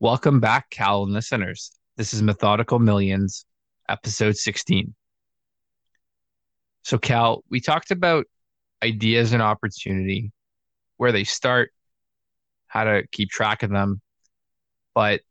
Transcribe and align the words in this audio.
Welcome 0.00 0.38
back, 0.38 0.70
Cal 0.70 1.02
and 1.02 1.12
listeners. 1.12 1.72
This 1.96 2.14
is 2.14 2.22
Methodical 2.22 2.78
Millions, 2.78 3.44
episode 3.88 4.36
16. 4.36 4.94
So, 6.84 6.98
Cal, 6.98 7.42
we 7.50 7.58
talked 7.58 7.90
about 7.90 8.26
ideas 8.80 9.32
and 9.32 9.42
opportunity, 9.42 10.30
where 10.98 11.10
they 11.10 11.24
start, 11.24 11.72
how 12.68 12.84
to 12.84 13.08
keep 13.10 13.30
track 13.30 13.64
of 13.64 13.70
them. 13.70 14.00
But 14.94 15.22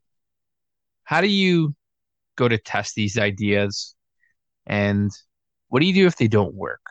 how 1.05 1.21
do 1.21 1.27
you 1.27 1.73
go 2.35 2.49
to 2.49 2.57
test 2.57 2.95
these 2.95 3.17
ideas? 3.17 3.95
And 4.65 5.11
what 5.69 5.79
do 5.79 5.85
you 5.85 5.93
do 5.93 6.07
if 6.07 6.17
they 6.17 6.27
don't 6.27 6.53
work? 6.53 6.81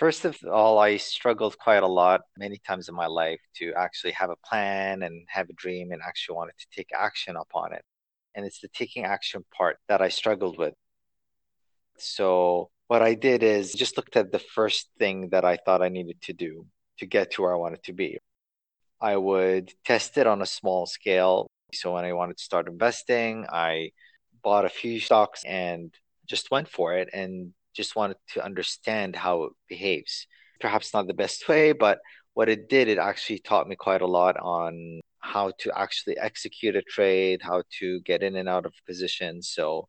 First 0.00 0.24
of 0.24 0.38
all, 0.50 0.78
I 0.78 0.96
struggled 0.96 1.58
quite 1.58 1.82
a 1.82 1.86
lot 1.86 2.22
many 2.38 2.56
times 2.66 2.88
in 2.88 2.94
my 2.94 3.06
life 3.06 3.42
to 3.56 3.74
actually 3.74 4.12
have 4.12 4.30
a 4.30 4.36
plan 4.36 5.02
and 5.02 5.26
have 5.28 5.50
a 5.50 5.52
dream 5.52 5.92
and 5.92 6.00
actually 6.00 6.36
wanted 6.36 6.54
to 6.58 6.66
take 6.74 6.88
action 6.98 7.36
upon 7.36 7.74
it. 7.74 7.84
And 8.34 8.46
it's 8.46 8.60
the 8.60 8.68
taking 8.68 9.04
action 9.04 9.44
part 9.54 9.76
that 9.88 10.00
I 10.00 10.08
struggled 10.08 10.56
with. 10.56 10.72
So, 11.98 12.70
what 12.88 13.02
I 13.02 13.12
did 13.12 13.42
is 13.42 13.74
just 13.74 13.98
looked 13.98 14.16
at 14.16 14.32
the 14.32 14.38
first 14.38 14.88
thing 14.98 15.28
that 15.32 15.44
I 15.44 15.58
thought 15.58 15.82
I 15.82 15.90
needed 15.90 16.22
to 16.22 16.32
do 16.32 16.66
to 16.98 17.04
get 17.04 17.32
to 17.32 17.42
where 17.42 17.52
I 17.52 17.58
wanted 17.58 17.82
to 17.84 17.92
be. 17.92 18.18
I 19.02 19.18
would 19.18 19.72
test 19.84 20.16
it 20.16 20.26
on 20.26 20.40
a 20.40 20.46
small 20.46 20.86
scale. 20.86 21.46
So, 21.74 21.92
when 21.92 22.06
I 22.06 22.14
wanted 22.14 22.38
to 22.38 22.44
start 22.44 22.68
investing, 22.68 23.46
I 23.52 23.90
bought 24.42 24.64
a 24.64 24.70
few 24.70 24.98
stocks 24.98 25.44
and 25.44 25.94
just 26.26 26.50
went 26.50 26.68
for 26.70 26.94
it 26.94 27.10
and 27.12 27.52
just 27.82 27.96
wanted 27.96 28.18
to 28.34 28.44
understand 28.44 29.16
how 29.24 29.34
it 29.44 29.52
behaves. 29.68 30.26
Perhaps 30.60 30.92
not 30.94 31.06
the 31.06 31.20
best 31.24 31.48
way, 31.48 31.72
but 31.72 31.98
what 32.34 32.48
it 32.54 32.68
did, 32.68 32.88
it 32.88 32.98
actually 32.98 33.38
taught 33.38 33.68
me 33.68 33.76
quite 33.76 34.02
a 34.02 34.14
lot 34.20 34.36
on 34.38 35.00
how 35.20 35.52
to 35.60 35.68
actually 35.84 36.16
execute 36.18 36.76
a 36.76 36.82
trade, 36.82 37.40
how 37.42 37.62
to 37.78 37.86
get 38.00 38.22
in 38.22 38.36
and 38.36 38.48
out 38.48 38.66
of 38.66 38.72
position. 38.86 39.42
So 39.42 39.88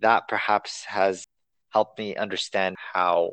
that 0.00 0.28
perhaps 0.28 0.84
has 0.84 1.24
helped 1.76 1.98
me 1.98 2.16
understand 2.16 2.76
how 2.94 3.32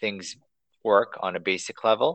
things 0.00 0.36
work 0.84 1.18
on 1.20 1.36
a 1.36 1.40
basic 1.52 1.84
level. 1.84 2.10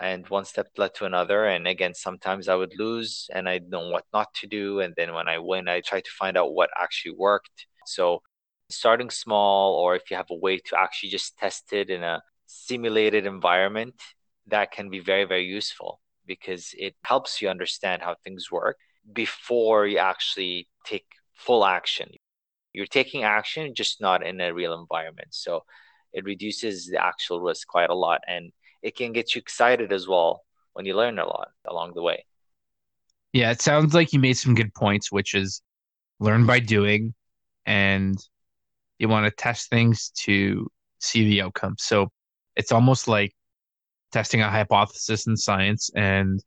And 0.00 0.28
one 0.28 0.44
step 0.44 0.68
led 0.76 0.94
to 0.96 1.06
another. 1.06 1.46
And 1.46 1.66
again, 1.66 1.94
sometimes 1.94 2.48
I 2.48 2.54
would 2.54 2.74
lose 2.78 3.28
and 3.34 3.48
I'd 3.48 3.68
know 3.68 3.88
what 3.90 4.04
not 4.12 4.28
to 4.40 4.46
do. 4.46 4.80
And 4.80 4.94
then 4.96 5.12
when 5.12 5.28
I 5.28 5.38
win, 5.38 5.68
I 5.68 5.80
try 5.80 6.00
to 6.00 6.10
find 6.20 6.36
out 6.36 6.54
what 6.54 6.70
actually 6.80 7.16
worked. 7.18 7.66
So 7.86 8.22
starting 8.70 9.10
small 9.10 9.74
or 9.74 9.96
if 9.96 10.10
you 10.10 10.16
have 10.16 10.30
a 10.30 10.34
way 10.34 10.58
to 10.58 10.78
actually 10.78 11.08
just 11.08 11.36
test 11.38 11.72
it 11.72 11.90
in 11.90 12.02
a 12.02 12.22
simulated 12.46 13.26
environment 13.26 13.94
that 14.46 14.70
can 14.72 14.90
be 14.90 15.00
very 15.00 15.24
very 15.24 15.44
useful 15.44 16.00
because 16.26 16.74
it 16.76 16.94
helps 17.02 17.40
you 17.40 17.48
understand 17.48 18.02
how 18.02 18.14
things 18.24 18.50
work 18.50 18.76
before 19.12 19.86
you 19.86 19.98
actually 19.98 20.68
take 20.84 21.06
full 21.34 21.64
action. 21.64 22.10
You're 22.74 22.86
taking 22.86 23.22
action 23.24 23.74
just 23.74 24.00
not 24.00 24.26
in 24.26 24.40
a 24.40 24.52
real 24.52 24.78
environment. 24.78 25.28
So 25.30 25.64
it 26.12 26.24
reduces 26.24 26.86
the 26.86 27.02
actual 27.02 27.40
risk 27.40 27.66
quite 27.66 27.90
a 27.90 27.94
lot 27.94 28.20
and 28.28 28.52
it 28.82 28.96
can 28.96 29.12
get 29.12 29.34
you 29.34 29.38
excited 29.38 29.92
as 29.92 30.06
well 30.06 30.42
when 30.74 30.84
you 30.84 30.94
learn 30.94 31.18
a 31.18 31.24
lot 31.26 31.48
along 31.66 31.92
the 31.94 32.02
way. 32.02 32.24
Yeah 33.32 33.50
it 33.50 33.60
sounds 33.62 33.94
like 33.94 34.12
you 34.12 34.18
made 34.20 34.36
some 34.36 34.54
good 34.54 34.74
points 34.74 35.10
which 35.10 35.34
is 35.34 35.62
learn 36.20 36.46
by 36.46 36.60
doing 36.60 37.14
and 37.66 38.18
you 38.98 39.08
want 39.08 39.26
to 39.26 39.30
test 39.30 39.70
things 39.70 40.10
to 40.10 40.68
see 41.00 41.24
the 41.24 41.42
outcome. 41.42 41.76
So 41.78 42.08
it's 42.56 42.72
almost 42.72 43.08
like 43.08 43.32
testing 44.12 44.40
a 44.40 44.50
hypothesis 44.50 45.26
in 45.26 45.36
science. 45.36 45.90
And 45.94 46.42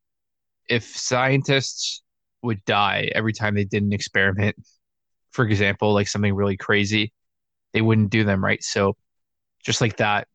if 0.70 0.84
scientists 0.84 2.04
would 2.42 2.64
die 2.66 3.10
every 3.16 3.34
time 3.34 3.56
they 3.56 3.66
did 3.66 3.84
an 3.84 3.94
experiment, 3.94 4.56
for 5.32 5.46
example, 5.46 5.94
like 5.94 6.08
something 6.08 6.34
really 6.34 6.58
crazy, 6.58 7.14
they 7.74 7.82
wouldn't 7.82 8.10
do 8.10 8.24
them, 8.24 8.44
right? 8.44 8.62
So 8.62 8.96
just 9.64 9.80
like 9.80 9.98
that, 9.98 10.28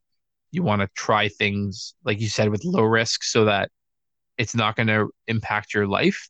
you 0.53 0.62
want 0.62 0.81
to 0.81 0.88
try 0.94 1.28
things, 1.28 1.94
like 2.05 2.21
you 2.21 2.28
said, 2.28 2.49
with 2.49 2.65
low 2.65 2.82
risk 2.82 3.25
so 3.25 3.44
that 3.44 3.71
it's 4.38 4.55
not 4.55 4.76
going 4.76 4.87
to 4.87 5.10
impact 5.26 5.75
your 5.75 5.87
life 5.87 6.28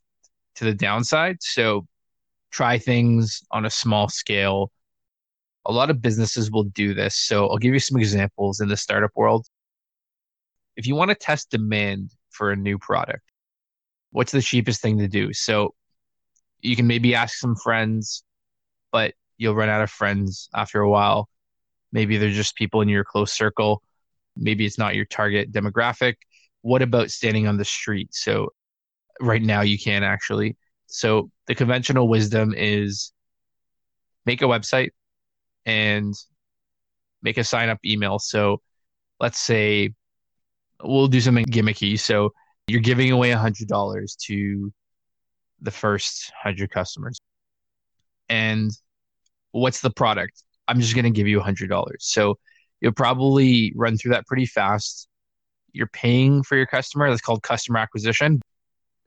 to 0.56 0.64
the 0.64 0.74
downside. 0.74 1.36
So 1.40 1.86
try 2.50 2.78
things 2.78 3.42
on 3.52 3.66
a 3.66 3.70
small 3.70 4.08
scale 4.08 4.72
a 5.66 5.72
lot 5.72 5.90
of 5.90 6.00
businesses 6.00 6.50
will 6.50 6.64
do 6.64 6.94
this. 6.94 7.16
So 7.16 7.48
I'll 7.48 7.58
give 7.58 7.74
you 7.74 7.80
some 7.80 7.98
examples 7.98 8.60
in 8.60 8.68
the 8.68 8.76
startup 8.76 9.10
world. 9.16 9.46
If 10.76 10.86
you 10.86 10.94
want 10.94 11.10
to 11.10 11.14
test 11.14 11.50
demand 11.50 12.12
for 12.30 12.52
a 12.52 12.56
new 12.56 12.78
product, 12.78 13.22
what's 14.10 14.32
the 14.32 14.40
cheapest 14.40 14.80
thing 14.80 14.98
to 14.98 15.08
do? 15.08 15.32
So 15.32 15.74
you 16.60 16.76
can 16.76 16.86
maybe 16.86 17.14
ask 17.14 17.36
some 17.36 17.56
friends, 17.56 18.22
but 18.92 19.14
you'll 19.38 19.56
run 19.56 19.68
out 19.68 19.82
of 19.82 19.90
friends 19.90 20.48
after 20.54 20.80
a 20.80 20.88
while. 20.88 21.28
Maybe 21.92 22.16
they're 22.16 22.30
just 22.30 22.54
people 22.54 22.80
in 22.80 22.88
your 22.88 23.04
close 23.04 23.32
circle. 23.32 23.82
Maybe 24.36 24.66
it's 24.66 24.78
not 24.78 24.94
your 24.94 25.04
target 25.04 25.52
demographic. 25.52 26.14
What 26.62 26.82
about 26.82 27.10
standing 27.10 27.48
on 27.48 27.56
the 27.56 27.64
street? 27.64 28.14
So 28.14 28.52
right 29.20 29.42
now 29.42 29.62
you 29.62 29.78
can 29.78 30.04
actually. 30.04 30.56
So 30.86 31.30
the 31.46 31.54
conventional 31.54 32.08
wisdom 32.08 32.54
is 32.56 33.12
make 34.24 34.42
a 34.42 34.46
website, 34.46 34.90
and 35.66 36.14
make 37.22 37.36
a 37.36 37.44
sign 37.44 37.68
up 37.68 37.78
email. 37.84 38.18
So 38.18 38.62
let's 39.20 39.38
say 39.38 39.90
we'll 40.82 41.08
do 41.08 41.20
something 41.20 41.44
gimmicky. 41.46 41.98
So 41.98 42.32
you're 42.68 42.80
giving 42.80 43.10
away 43.10 43.32
a 43.32 43.38
hundred 43.38 43.68
dollars 43.68 44.16
to 44.26 44.72
the 45.60 45.70
first 45.70 46.32
hundred 46.40 46.70
customers. 46.70 47.18
And 48.28 48.70
what's 49.52 49.80
the 49.80 49.90
product? 49.90 50.42
I'm 50.68 50.80
just 50.80 50.94
gonna 50.94 51.10
give 51.10 51.26
you 51.26 51.40
a 51.40 51.42
hundred 51.42 51.68
dollars. 51.68 51.98
So 52.00 52.38
you'll 52.80 52.92
probably 52.92 53.72
run 53.76 53.96
through 53.96 54.12
that 54.12 54.26
pretty 54.26 54.46
fast. 54.46 55.08
You're 55.72 55.86
paying 55.88 56.42
for 56.42 56.56
your 56.56 56.66
customer. 56.66 57.08
That's 57.08 57.20
called 57.20 57.42
customer 57.42 57.78
acquisition. 57.78 58.40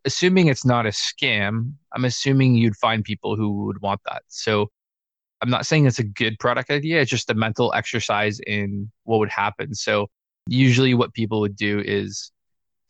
Assuming 0.05 0.47
it's 0.47 0.65
not 0.65 0.85
a 0.85 0.89
scam, 0.89 1.73
I'm 1.93 2.05
assuming 2.05 2.55
you'd 2.55 2.77
find 2.77 3.03
people 3.03 3.35
who 3.35 3.65
would 3.65 3.81
want 3.81 3.99
that. 4.05 4.23
So 4.27 4.69
I'm 5.41 5.49
not 5.49 5.65
saying 5.65 5.85
it's 5.85 5.99
a 5.99 6.03
good 6.03 6.37
product 6.39 6.69
idea. 6.69 7.01
It's 7.01 7.09
just 7.09 7.29
a 7.29 7.33
mental 7.33 7.73
exercise 7.73 8.39
in 8.45 8.91
what 9.03 9.19
would 9.19 9.29
happen. 9.29 9.73
So 9.73 10.07
usually 10.47 10.93
what 10.93 11.13
people 11.13 11.39
would 11.41 11.55
do 11.55 11.79
is 11.79 12.31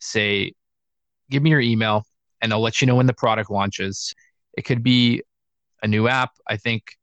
say, 0.00 0.52
give 1.30 1.42
me 1.42 1.50
your 1.50 1.60
email 1.60 2.04
and 2.40 2.52
I'll 2.52 2.60
let 2.60 2.80
you 2.80 2.86
know 2.86 2.96
when 2.96 3.06
the 3.06 3.14
product 3.14 3.50
launches. 3.50 4.14
It 4.56 4.62
could 4.62 4.82
be 4.82 5.22
a 5.82 5.86
new 5.86 6.08
app. 6.08 6.30
I 6.46 6.56
think 6.56 6.96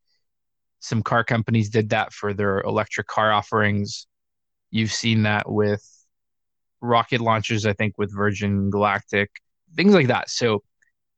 some 0.79 1.01
car 1.01 1.23
companies 1.23 1.69
did 1.69 1.89
that 1.89 2.13
for 2.13 2.33
their 2.33 2.61
electric 2.61 3.07
car 3.07 3.31
offerings. 3.31 4.07
You've 4.69 4.91
seen 4.91 5.23
that 5.23 5.49
with 5.49 5.83
rocket 6.81 7.21
launches, 7.21 7.65
I 7.65 7.73
think 7.73 7.97
with 7.97 8.13
Virgin 8.13 8.69
Galactic, 8.69 9.29
things 9.75 9.93
like 9.93 10.07
that. 10.07 10.29
So 10.29 10.63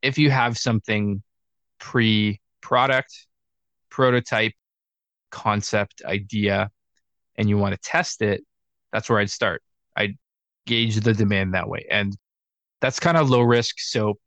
if 0.02 0.18
you 0.18 0.30
have 0.32 0.58
something 0.58 1.24
pre 1.80 2.40
product, 2.62 3.28
prototype, 3.90 4.54
concept, 5.32 6.02
idea, 6.06 6.70
and 7.38 7.50
you 7.50 7.58
want 7.58 7.74
to 7.74 7.82
test 7.82 8.22
it, 8.22 8.44
that's 8.92 9.10
where 9.10 9.20
I'd 9.20 9.30
start. 9.30 9.62
I'd 9.96 10.18
gauge 10.66 10.98
the 10.98 11.14
demand 11.14 11.54
that 11.54 11.68
way. 11.68 11.86
And 11.90 12.16
that's 12.82 13.00
kind 13.00 13.18
of 13.18 13.30
low 13.30 13.42
risk. 13.42 13.80
So 13.80 14.18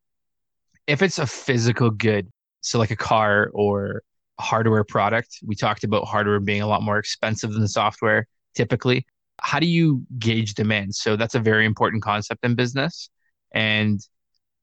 if 0.87 1.03
it's 1.03 1.19
a 1.19 1.27
physical 1.27 1.91
good, 1.91 2.29
so 2.61 2.79
like 2.79 2.91
a 2.91 2.97
car 2.97 3.51
or 3.55 4.03
hardware 4.41 4.85
product, 4.85 5.39
we 5.45 5.55
talked 5.55 5.85
about 5.85 6.07
hardware 6.07 6.41
being 6.41 6.63
a 6.63 6.67
lot 6.67 6.83
more 6.83 6.99
expensive 6.99 7.53
than 7.53 7.67
software 7.69 8.27
typically. 8.55 9.07
How 9.41 9.59
do 9.59 9.67
you 9.67 10.03
gauge 10.19 10.55
demand? 10.55 10.95
So 10.95 11.17
that's 11.17 11.35
a 11.35 11.41
very 11.41 11.65
important 11.65 12.03
concept 12.03 12.45
in 12.45 12.55
business. 12.55 13.11
And 13.53 14.01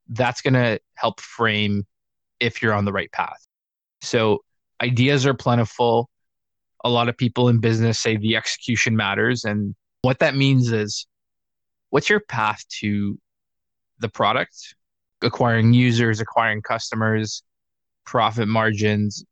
that's 0.08 0.42
going 0.42 0.54
to 0.54 0.80
help 0.96 1.20
frame 1.22 1.86
if 2.40 2.62
you're 2.62 2.74
on 2.74 2.86
the 2.86 2.94
right 2.94 3.12
path. 3.12 3.46
So 4.02 4.40
ideas 4.82 5.26
are 5.26 5.34
plentiful. 5.34 6.10
A 6.84 6.90
lot 6.90 7.10
of 7.10 7.18
people 7.18 7.50
in 7.50 7.60
business 7.60 8.00
say 8.00 8.18
the 8.18 8.36
execution 8.36 8.96
matters. 8.96 9.44
And 9.44 9.76
what 10.02 10.20
that 10.20 10.36
means 10.36 10.72
is 10.72 11.08
what's 11.90 12.10
your 12.10 12.22
path 12.22 12.64
to 12.80 13.18
the 14.00 14.10
product, 14.10 14.76
acquiring 15.22 15.74
users, 15.74 16.22
acquiring 16.22 16.62
customers, 16.62 17.44
profit 18.06 18.48
margins, 18.48 19.24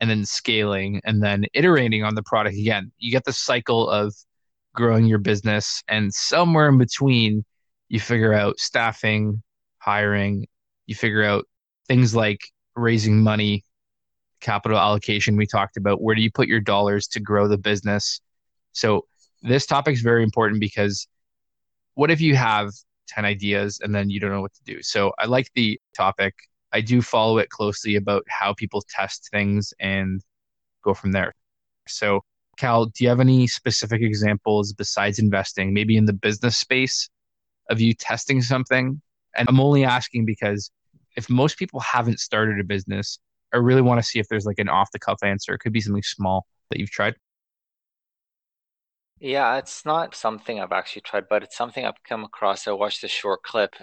and 0.00 0.10
then 0.10 0.24
scaling 0.24 1.00
and 1.04 1.22
then 1.22 1.44
iterating 1.54 2.02
on 2.04 2.14
the 2.14 2.22
product 2.22 2.56
again. 2.56 2.90
You 2.98 3.10
get 3.10 3.24
the 3.24 3.32
cycle 3.32 3.88
of 3.88 4.14
growing 4.74 5.06
your 5.06 5.18
business, 5.18 5.82
and 5.88 6.12
somewhere 6.12 6.68
in 6.68 6.78
between, 6.78 7.44
you 7.88 8.00
figure 8.00 8.34
out 8.34 8.58
staffing, 8.58 9.42
hiring, 9.78 10.46
you 10.86 10.94
figure 10.94 11.22
out 11.22 11.46
things 11.86 12.14
like 12.14 12.40
raising 12.74 13.22
money 13.22 13.64
capital 14.44 14.78
allocation 14.78 15.36
we 15.36 15.46
talked 15.46 15.76
about 15.76 16.00
where 16.02 16.14
do 16.14 16.22
you 16.22 16.30
put 16.30 16.46
your 16.46 16.60
dollars 16.60 17.08
to 17.08 17.18
grow 17.18 17.48
the 17.48 17.58
business 17.58 18.20
so 18.72 19.06
this 19.42 19.66
topic 19.66 19.94
is 19.94 20.00
very 20.00 20.22
important 20.22 20.60
because 20.60 21.08
what 21.94 22.10
if 22.10 22.20
you 22.20 22.36
have 22.36 22.70
10 23.08 23.24
ideas 23.24 23.80
and 23.82 23.94
then 23.94 24.10
you 24.10 24.20
don't 24.20 24.30
know 24.30 24.40
what 24.40 24.54
to 24.54 24.64
do. 24.64 24.82
So 24.82 25.12
I 25.18 25.26
like 25.26 25.50
the 25.54 25.80
topic. 25.96 26.34
I 26.72 26.80
do 26.80 27.02
follow 27.02 27.38
it 27.38 27.50
closely 27.50 27.96
about 27.96 28.24
how 28.28 28.54
people 28.54 28.82
test 28.88 29.28
things 29.30 29.72
and 29.78 30.20
go 30.82 30.94
from 30.94 31.12
there. 31.12 31.34
So, 31.86 32.20
Cal, 32.56 32.86
do 32.86 33.04
you 33.04 33.08
have 33.10 33.20
any 33.20 33.46
specific 33.46 34.02
examples 34.02 34.72
besides 34.72 35.18
investing, 35.18 35.74
maybe 35.74 35.96
in 35.96 36.04
the 36.04 36.12
business 36.12 36.56
space, 36.56 37.08
of 37.70 37.80
you 37.80 37.94
testing 37.94 38.42
something? 38.42 39.00
And 39.36 39.48
I'm 39.48 39.60
only 39.60 39.84
asking 39.84 40.24
because 40.24 40.70
if 41.16 41.28
most 41.28 41.58
people 41.58 41.80
haven't 41.80 42.20
started 42.20 42.60
a 42.60 42.64
business, 42.64 43.18
I 43.54 43.58
really 43.58 43.82
want 43.82 44.00
to 44.00 44.06
see 44.06 44.18
if 44.18 44.28
there's 44.28 44.46
like 44.46 44.58
an 44.58 44.68
off 44.68 44.90
the 44.92 44.98
cuff 44.98 45.22
answer. 45.22 45.54
It 45.54 45.60
could 45.60 45.72
be 45.72 45.80
something 45.80 46.02
small 46.02 46.46
that 46.70 46.80
you've 46.80 46.90
tried. 46.90 47.14
Yeah, 49.20 49.56
it's 49.58 49.84
not 49.86 50.14
something 50.14 50.60
I've 50.60 50.72
actually 50.72 51.02
tried, 51.02 51.28
but 51.30 51.42
it's 51.42 51.56
something 51.56 51.86
I've 51.86 52.02
come 52.06 52.24
across. 52.24 52.66
I 52.66 52.72
watched 52.72 53.04
a 53.04 53.08
short 53.08 53.42
clip. 53.42 53.74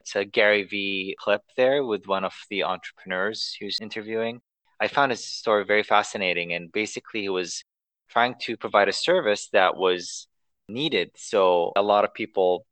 It's 0.00 0.16
a 0.16 0.24
Gary 0.24 0.62
Vee 0.62 1.16
clip 1.18 1.42
there 1.56 1.84
with 1.84 2.06
one 2.06 2.24
of 2.24 2.34
the 2.48 2.62
entrepreneurs 2.62 3.56
was 3.60 3.78
interviewing. 3.80 4.40
I 4.80 4.88
found 4.88 5.10
his 5.10 5.24
story 5.24 5.64
very 5.64 5.82
fascinating. 5.82 6.52
And 6.52 6.70
basically, 6.72 7.22
he 7.22 7.28
was 7.28 7.64
trying 8.08 8.36
to 8.42 8.56
provide 8.56 8.88
a 8.88 8.92
service 8.92 9.48
that 9.52 9.76
was 9.76 10.28
needed. 10.68 11.10
So, 11.16 11.72
a 11.76 11.82
lot 11.82 12.04
of 12.04 12.14
people 12.14 12.64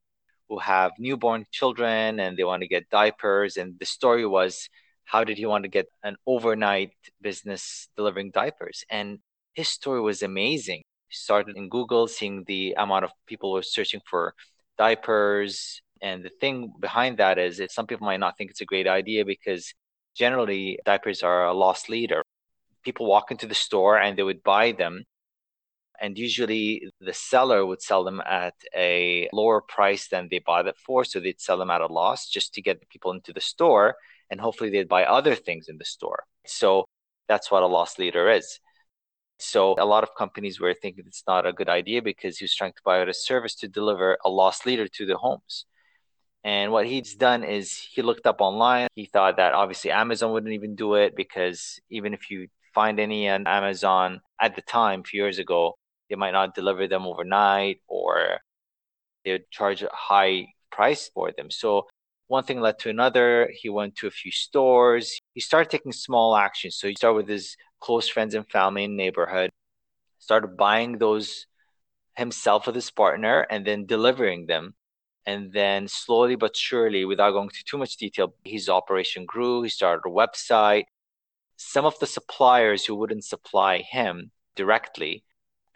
who 0.48 0.58
have 0.60 0.92
newborn 0.98 1.46
children 1.50 2.20
and 2.20 2.36
they 2.36 2.44
want 2.44 2.62
to 2.62 2.68
get 2.68 2.88
diapers. 2.90 3.56
And 3.56 3.78
the 3.78 3.86
story 3.86 4.26
was, 4.26 4.68
how 5.04 5.24
did 5.24 5.38
he 5.38 5.46
want 5.46 5.64
to 5.64 5.68
get 5.68 5.86
an 6.02 6.16
overnight 6.26 6.92
business 7.20 7.88
delivering 7.96 8.30
diapers? 8.30 8.84
And 8.90 9.18
his 9.54 9.68
story 9.68 10.00
was 10.00 10.22
amazing 10.22 10.82
He 11.08 11.14
started 11.16 11.56
in 11.56 11.68
Google, 11.68 12.08
seeing 12.08 12.44
the 12.46 12.74
amount 12.78 13.04
of 13.04 13.12
people 13.26 13.52
who 13.52 13.58
are 13.58 13.62
searching 13.62 14.00
for 14.08 14.34
diapers. 14.78 15.80
And 16.02 16.24
the 16.24 16.30
thing 16.40 16.72
behind 16.80 17.18
that 17.18 17.38
is 17.38 17.58
that 17.58 17.72
some 17.72 17.86
people 17.86 18.06
might 18.06 18.20
not 18.20 18.36
think 18.36 18.50
it's 18.50 18.60
a 18.60 18.66
great 18.66 18.86
idea 18.88 19.24
because 19.24 19.72
generally 20.14 20.78
diapers 20.84 21.22
are 21.22 21.46
a 21.46 21.54
loss 21.54 21.88
leader. 21.88 22.22
People 22.84 23.06
walk 23.06 23.30
into 23.30 23.46
the 23.46 23.54
store 23.54 23.98
and 23.98 24.16
they 24.18 24.22
would 24.22 24.42
buy 24.42 24.72
them. 24.72 25.04
And 26.00 26.18
usually 26.18 26.90
the 27.00 27.12
seller 27.14 27.64
would 27.64 27.80
sell 27.82 28.04
them 28.04 28.20
at 28.26 28.54
a 28.74 29.28
lower 29.32 29.60
price 29.60 30.08
than 30.08 30.28
they 30.30 30.40
bought 30.40 30.66
it 30.66 30.76
for. 30.84 31.04
So 31.04 31.20
they'd 31.20 31.40
sell 31.40 31.56
them 31.58 31.70
at 31.70 31.80
a 31.80 31.86
loss 31.86 32.28
just 32.28 32.52
to 32.54 32.62
get 32.62 32.88
people 32.90 33.12
into 33.12 33.32
the 33.32 33.40
store. 33.40 33.96
And 34.31 34.41
hopefully 34.41 34.71
they'd 34.71 34.88
buy 34.88 35.05
other 35.05 35.35
things 35.35 35.69
in 35.69 35.79
the 35.79 35.85
store. 35.85 36.25
So 36.47 36.85
that's 37.29 37.50
what 37.50 37.62
a 37.62 37.67
loss 37.67 37.99
leader 37.99 38.31
is. 38.31 38.59
So 39.38 39.75
a 39.79 39.85
lot 39.85 40.05
of 40.05 40.15
companies 40.17 40.61
were 40.61 40.75
thinking 40.75 41.05
it's 41.06 41.25
not 41.26 41.47
a 41.47 41.53
good 41.53 41.69
idea 41.69 42.03
because 42.03 42.38
he 42.38 42.44
was 42.44 42.55
trying 42.55 42.73
to 42.73 42.81
buy 42.85 43.00
out 43.00 43.09
a 43.09 43.15
service 43.15 43.55
to 43.56 43.69
deliver 43.69 44.19
a 44.25 44.31
loss 44.31 44.65
leader 44.65 44.87
to 44.88 45.06
the 45.06 45.17
homes. 45.17 45.67
And 46.44 46.73
what 46.73 46.87
he's 46.87 47.15
done 47.15 47.43
is 47.43 47.79
he 47.93 48.03
looked 48.03 48.26
up 48.26 48.41
online. 48.41 48.88
He 48.94 49.06
thought 49.06 49.38
that 49.38 49.55
obviously 49.55 49.91
Amazon 49.91 50.32
wouldn't 50.32 50.53
even 50.53 50.76
do 50.76 50.94
it 50.94 51.17
because 51.17 51.81
even 51.91 52.12
if 52.12 52.31
you 52.31 52.49
find 52.75 53.00
any 53.00 53.29
on 53.29 53.47
Amazon 53.47 54.21
at 54.41 54.55
the 54.55 54.62
time, 54.62 55.00
a 55.00 55.05
few 55.05 55.23
years 55.23 55.38
ago, 55.38 55.75
they 56.11 56.17
might 56.17 56.32
not 56.32 56.55
deliver 56.55 56.87
them 56.87 57.06
overnight 57.06 57.81
or 57.88 58.41
they 59.25 59.32
would 59.32 59.50
charge 59.50 59.82
a 59.82 59.88
high 59.93 60.49
price 60.71 61.11
for 61.15 61.32
them. 61.37 61.50
So 61.50 61.87
one 62.29 62.44
thing 62.44 62.61
led 62.61 62.79
to 62.81 62.91
another. 62.91 63.50
He 63.53 63.69
went 63.69 63.97
to 63.97 64.06
a 64.06 64.11
few 64.11 64.32
stores. 64.32 65.19
He 65.35 65.41
started 65.41 65.71
taking 65.71 65.93
small 65.93 66.37
actions. 66.37 66.76
So 66.76 66.88
he 66.88 66.94
started 66.94 67.17
with 67.17 67.29
his 67.29 67.56
close 67.81 68.09
friends 68.09 68.35
and 68.35 68.49
family 68.49 68.85
in 68.85 68.97
neighborhood, 68.97 69.50
started 70.19 70.56
buying 70.56 70.99
those 70.99 71.47
himself 72.17 72.67
with 72.67 72.75
his 72.75 72.91
partner 72.91 73.47
and 73.50 73.67
then 73.67 73.87
delivering 73.87 74.47
them. 74.47 74.75
And 75.26 75.53
then 75.53 75.88
slowly 75.88 76.37
but 76.37 76.55
surely, 76.55 77.06
without 77.06 77.31
going 77.31 77.49
into 77.49 77.65
too 77.65 77.79
much 77.79 77.97
detail, 77.97 78.35
his 78.44 78.69
operation 78.69 79.25
grew. 79.25 79.62
He 79.62 79.71
started 79.71 80.03
a 80.06 80.11
website. 80.11 80.85
Some 81.56 81.87
of 81.87 81.99
the 81.99 82.06
suppliers 82.06 82.85
who 82.85 82.94
wouldn't 82.94 83.25
supply 83.25 83.79
him 83.79 84.31
directly 84.55 85.25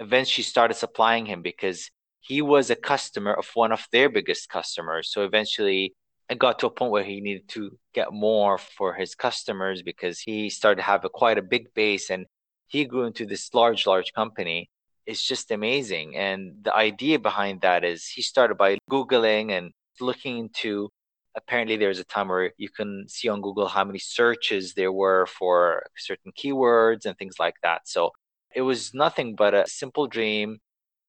eventually 0.00 0.44
started 0.44 0.74
supplying 0.74 1.24
him 1.24 1.40
because 1.40 1.90
he 2.20 2.42
was 2.42 2.68
a 2.68 2.76
customer 2.76 3.32
of 3.32 3.48
one 3.54 3.72
of 3.72 3.86
their 3.90 4.10
biggest 4.10 4.50
customers. 4.50 5.10
So 5.10 5.24
eventually 5.24 5.94
it 6.28 6.38
got 6.38 6.58
to 6.58 6.66
a 6.66 6.70
point 6.70 6.92
where 6.92 7.04
he 7.04 7.20
needed 7.20 7.48
to 7.48 7.78
get 7.94 8.12
more 8.12 8.58
for 8.58 8.94
his 8.94 9.14
customers 9.14 9.82
because 9.82 10.20
he 10.20 10.50
started 10.50 10.76
to 10.76 10.82
have 10.82 11.04
a, 11.04 11.08
quite 11.08 11.38
a 11.38 11.42
big 11.42 11.72
base 11.74 12.10
and 12.10 12.26
he 12.66 12.84
grew 12.84 13.04
into 13.04 13.24
this 13.24 13.52
large, 13.54 13.86
large 13.86 14.12
company. 14.12 14.68
It's 15.06 15.26
just 15.26 15.50
amazing. 15.50 16.16
And 16.16 16.56
the 16.62 16.76
idea 16.76 17.18
behind 17.18 17.62
that 17.62 17.82
is 17.82 18.06
he 18.06 18.20
started 18.20 18.58
by 18.58 18.76
Googling 18.90 19.52
and 19.52 19.72
looking 20.00 20.38
into 20.38 20.90
apparently 21.34 21.76
there's 21.76 21.98
a 21.98 22.04
time 22.04 22.28
where 22.28 22.52
you 22.58 22.68
can 22.68 23.06
see 23.08 23.28
on 23.28 23.40
Google 23.40 23.68
how 23.68 23.84
many 23.84 23.98
searches 23.98 24.74
there 24.74 24.92
were 24.92 25.26
for 25.26 25.86
certain 25.96 26.32
keywords 26.32 27.06
and 27.06 27.16
things 27.16 27.36
like 27.38 27.54
that. 27.62 27.88
So 27.88 28.10
it 28.54 28.62
was 28.62 28.92
nothing 28.92 29.34
but 29.34 29.54
a 29.54 29.66
simple 29.66 30.06
dream, 30.06 30.58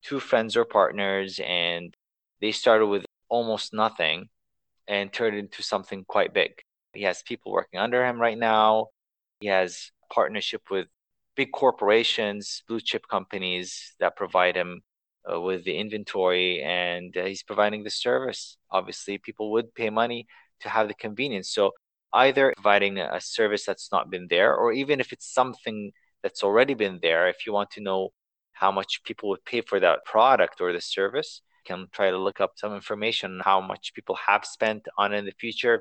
two 0.03 0.19
friends 0.19 0.55
or 0.55 0.63
partners, 0.63 1.41
and 1.45 1.93
they 2.39 2.51
started 2.51 2.87
with 2.87 3.05
almost 3.27 3.73
nothing 3.73 4.29
and 4.89 5.13
turn 5.13 5.35
it 5.35 5.37
into 5.37 5.63
something 5.63 6.03
quite 6.05 6.33
big. 6.33 6.51
He 6.93 7.03
has 7.03 7.21
people 7.21 7.51
working 7.53 7.79
under 7.79 8.05
him 8.05 8.19
right 8.19 8.37
now. 8.37 8.87
He 9.39 9.47
has 9.47 9.91
partnership 10.11 10.63
with 10.71 10.87
big 11.35 11.51
corporations, 11.53 12.63
blue 12.67 12.81
chip 12.81 13.07
companies 13.07 13.93
that 13.99 14.17
provide 14.17 14.55
him 14.55 14.81
uh, 15.31 15.39
with 15.39 15.63
the 15.63 15.77
inventory, 15.77 16.61
and 16.63 17.15
uh, 17.15 17.25
he's 17.25 17.43
providing 17.43 17.83
the 17.83 17.89
service. 17.89 18.57
Obviously, 18.71 19.19
people 19.19 19.51
would 19.51 19.73
pay 19.75 19.91
money 19.91 20.27
to 20.61 20.69
have 20.69 20.87
the 20.87 20.93
convenience. 20.95 21.53
So 21.53 21.71
either 22.11 22.53
providing 22.57 22.97
a 22.97 23.21
service 23.21 23.65
that's 23.65 23.91
not 23.91 24.09
been 24.09 24.27
there, 24.27 24.55
or 24.55 24.73
even 24.73 24.99
if 24.99 25.13
it's 25.13 25.31
something 25.31 25.91
that's 26.23 26.43
already 26.43 26.73
been 26.73 26.99
there, 27.01 27.29
if 27.29 27.45
you 27.45 27.53
want 27.53 27.69
to 27.71 27.81
know 27.81 28.09
how 28.53 28.71
much 28.71 29.03
people 29.03 29.29
would 29.29 29.45
pay 29.45 29.61
for 29.61 29.79
that 29.79 30.03
product 30.03 30.59
or 30.59 30.73
the 30.73 30.81
service, 30.81 31.41
can 31.69 31.87
try 31.91 32.09
to 32.09 32.17
look 32.17 32.39
up 32.41 32.53
some 32.55 32.73
information 32.73 33.27
on 33.35 33.41
how 33.51 33.61
much 33.61 33.93
people 33.93 34.17
have 34.27 34.43
spent 34.57 34.83
on 34.97 35.13
in 35.13 35.25
the 35.25 35.39
future, 35.43 35.77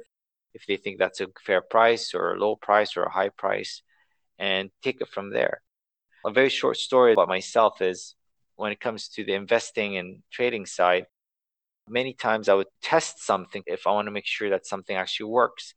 if 0.53 0.63
they 0.67 0.77
think 0.77 0.99
that's 0.99 1.21
a 1.21 1.29
fair 1.47 1.63
price 1.63 2.15
or 2.15 2.25
a 2.35 2.39
low 2.39 2.55
price 2.57 2.97
or 2.97 3.05
a 3.05 3.15
high 3.19 3.31
price, 3.31 3.83
and 4.39 4.71
take 4.83 5.01
it 5.01 5.09
from 5.09 5.31
there. 5.31 5.63
A 6.27 6.31
very 6.31 6.51
short 6.51 6.77
story 6.77 7.13
about 7.15 7.37
myself 7.37 7.81
is 7.81 8.15
when 8.57 8.73
it 8.73 8.81
comes 8.81 9.09
to 9.15 9.25
the 9.25 9.35
investing 9.43 9.97
and 9.97 10.23
trading 10.31 10.67
side, 10.67 11.07
many 11.89 12.13
times 12.13 12.49
I 12.49 12.55
would 12.59 12.73
test 12.83 13.15
something 13.31 13.63
if 13.67 13.87
I 13.87 13.93
want 13.93 14.07
to 14.09 14.17
make 14.19 14.27
sure 14.27 14.51
that 14.51 14.67
something 14.67 14.97
actually 14.97 15.31
works. 15.31 15.75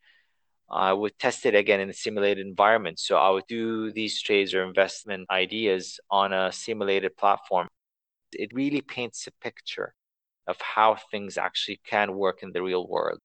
I 0.69 0.93
would 0.93 1.15
test 1.19 1.45
it 1.45 1.55
again 1.55 1.79
in 1.79 1.89
a 1.89 1.93
simulated 2.05 2.45
environment. 2.45 2.97
So 2.99 3.13
I 3.17 3.29
would 3.29 3.47
do 3.47 3.91
these 3.91 4.21
trades 4.21 4.53
or 4.53 4.63
investment 4.63 5.23
ideas 5.29 5.99
on 6.09 6.33
a 6.33 6.51
simulated 6.51 7.15
platform. 7.17 7.67
It 8.33 8.49
really 8.53 8.81
paints 8.81 9.27
a 9.27 9.31
picture 9.47 9.93
of 10.47 10.59
how 10.61 10.97
things 11.11 11.37
actually 11.37 11.79
can 11.85 12.15
work 12.15 12.43
in 12.43 12.51
the 12.51 12.61
real 12.61 12.87
world. 12.87 13.19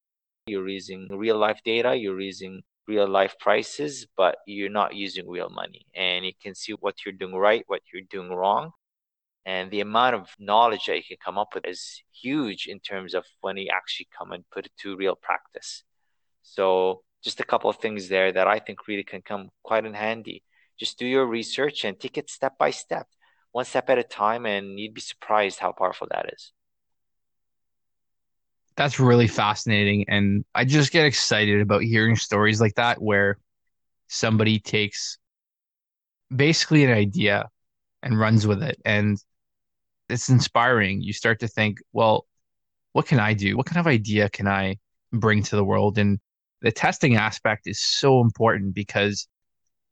You're 0.47 0.69
using 0.69 1.09
real 1.11 1.39
life 1.39 1.61
data, 1.65 1.97
you're 1.97 2.21
using 2.21 2.63
real 2.87 3.09
life 3.09 3.35
prices, 3.41 4.07
but 4.17 4.37
you're 4.47 4.71
not 4.71 4.95
using 4.95 5.29
real 5.29 5.49
money. 5.49 5.87
And 5.95 6.25
you 6.25 6.33
can 6.41 6.55
see 6.55 6.73
what 6.73 7.05
you're 7.05 7.15
doing 7.15 7.35
right, 7.35 7.65
what 7.67 7.83
you're 7.93 8.03
doing 8.09 8.31
wrong. 8.31 8.71
And 9.45 9.71
the 9.71 9.81
amount 9.81 10.17
of 10.17 10.29
knowledge 10.39 10.87
that 10.87 10.97
you 10.97 11.03
can 11.05 11.19
come 11.25 11.39
up 11.39 11.55
with 11.55 11.67
is 11.67 12.03
huge 12.13 12.67
in 12.67 12.81
terms 12.81 13.15
of 13.15 13.25
when 13.41 13.57
you 13.57 13.69
actually 13.73 14.09
come 14.17 14.33
and 14.33 14.45
put 14.51 14.67
it 14.67 14.73
to 14.81 14.97
real 14.97 15.17
practice. 15.17 15.85
So, 16.43 17.03
just 17.23 17.41
a 17.41 17.45
couple 17.45 17.71
of 17.71 17.77
things 17.77 18.09
there 18.09 18.31
that 18.33 18.47
I 18.47 18.59
think 18.61 18.87
really 18.87 19.03
can 19.03 19.23
come 19.23 19.51
quite 19.63 19.85
in 19.85 19.95
handy. 19.95 20.43
Just 20.79 20.99
do 20.99 21.07
your 21.07 21.27
research 21.27 21.85
and 21.85 21.99
take 21.99 22.19
it 22.19 22.31
step 22.31 22.59
by 22.59 22.71
step, 22.71 23.09
one 23.53 23.65
step 23.65 23.89
at 23.91 23.99
a 23.99 24.05
time, 24.05 24.47
and 24.47 24.79
you'd 24.79 24.95
be 24.95 25.01
surprised 25.01 25.59
how 25.59 25.73
powerful 25.73 26.07
that 26.11 26.33
is 26.33 26.53
that's 28.77 29.01
really 29.01 29.27
fascinating. 29.27 30.05
And 30.09 30.45
I 30.55 30.65
just 30.65 30.93
get 30.93 31.07
excited 31.07 31.61
about 31.61 31.83
hearing 31.83 32.17
stories 32.17 32.61
like 32.61 32.75
that 32.75 33.01
where 33.01 33.39
somebody 34.09 34.59
takes 34.59 35.19
basically 36.35 36.85
an 36.85 36.93
idea 36.93 37.49
and 38.03 38.19
runs 38.19 38.47
with 38.47 38.63
it. 38.63 38.81
And 38.85 39.19
it's 40.09 40.29
inspiring. 40.29 41.01
You 41.03 41.13
start 41.13 41.41
to 41.41 41.49
think, 41.49 41.79
well, 41.93 42.27
what 42.93 43.07
can 43.07 43.19
I 43.19 43.35
do? 43.35 43.57
What 43.57 43.67
kind 43.67 43.81
of 43.81 43.87
idea 43.87 44.29
can 44.29 44.47
I 44.47 44.77
bring 45.13 45.43
to 45.45 45.57
the 45.57 45.65
world? 45.65 45.99
And 45.99 46.19
the 46.61 46.73
testing 46.73 47.17
aspect 47.17 47.67
is 47.67 47.81
so 47.81 48.21
important 48.21 48.75
because 48.75 49.27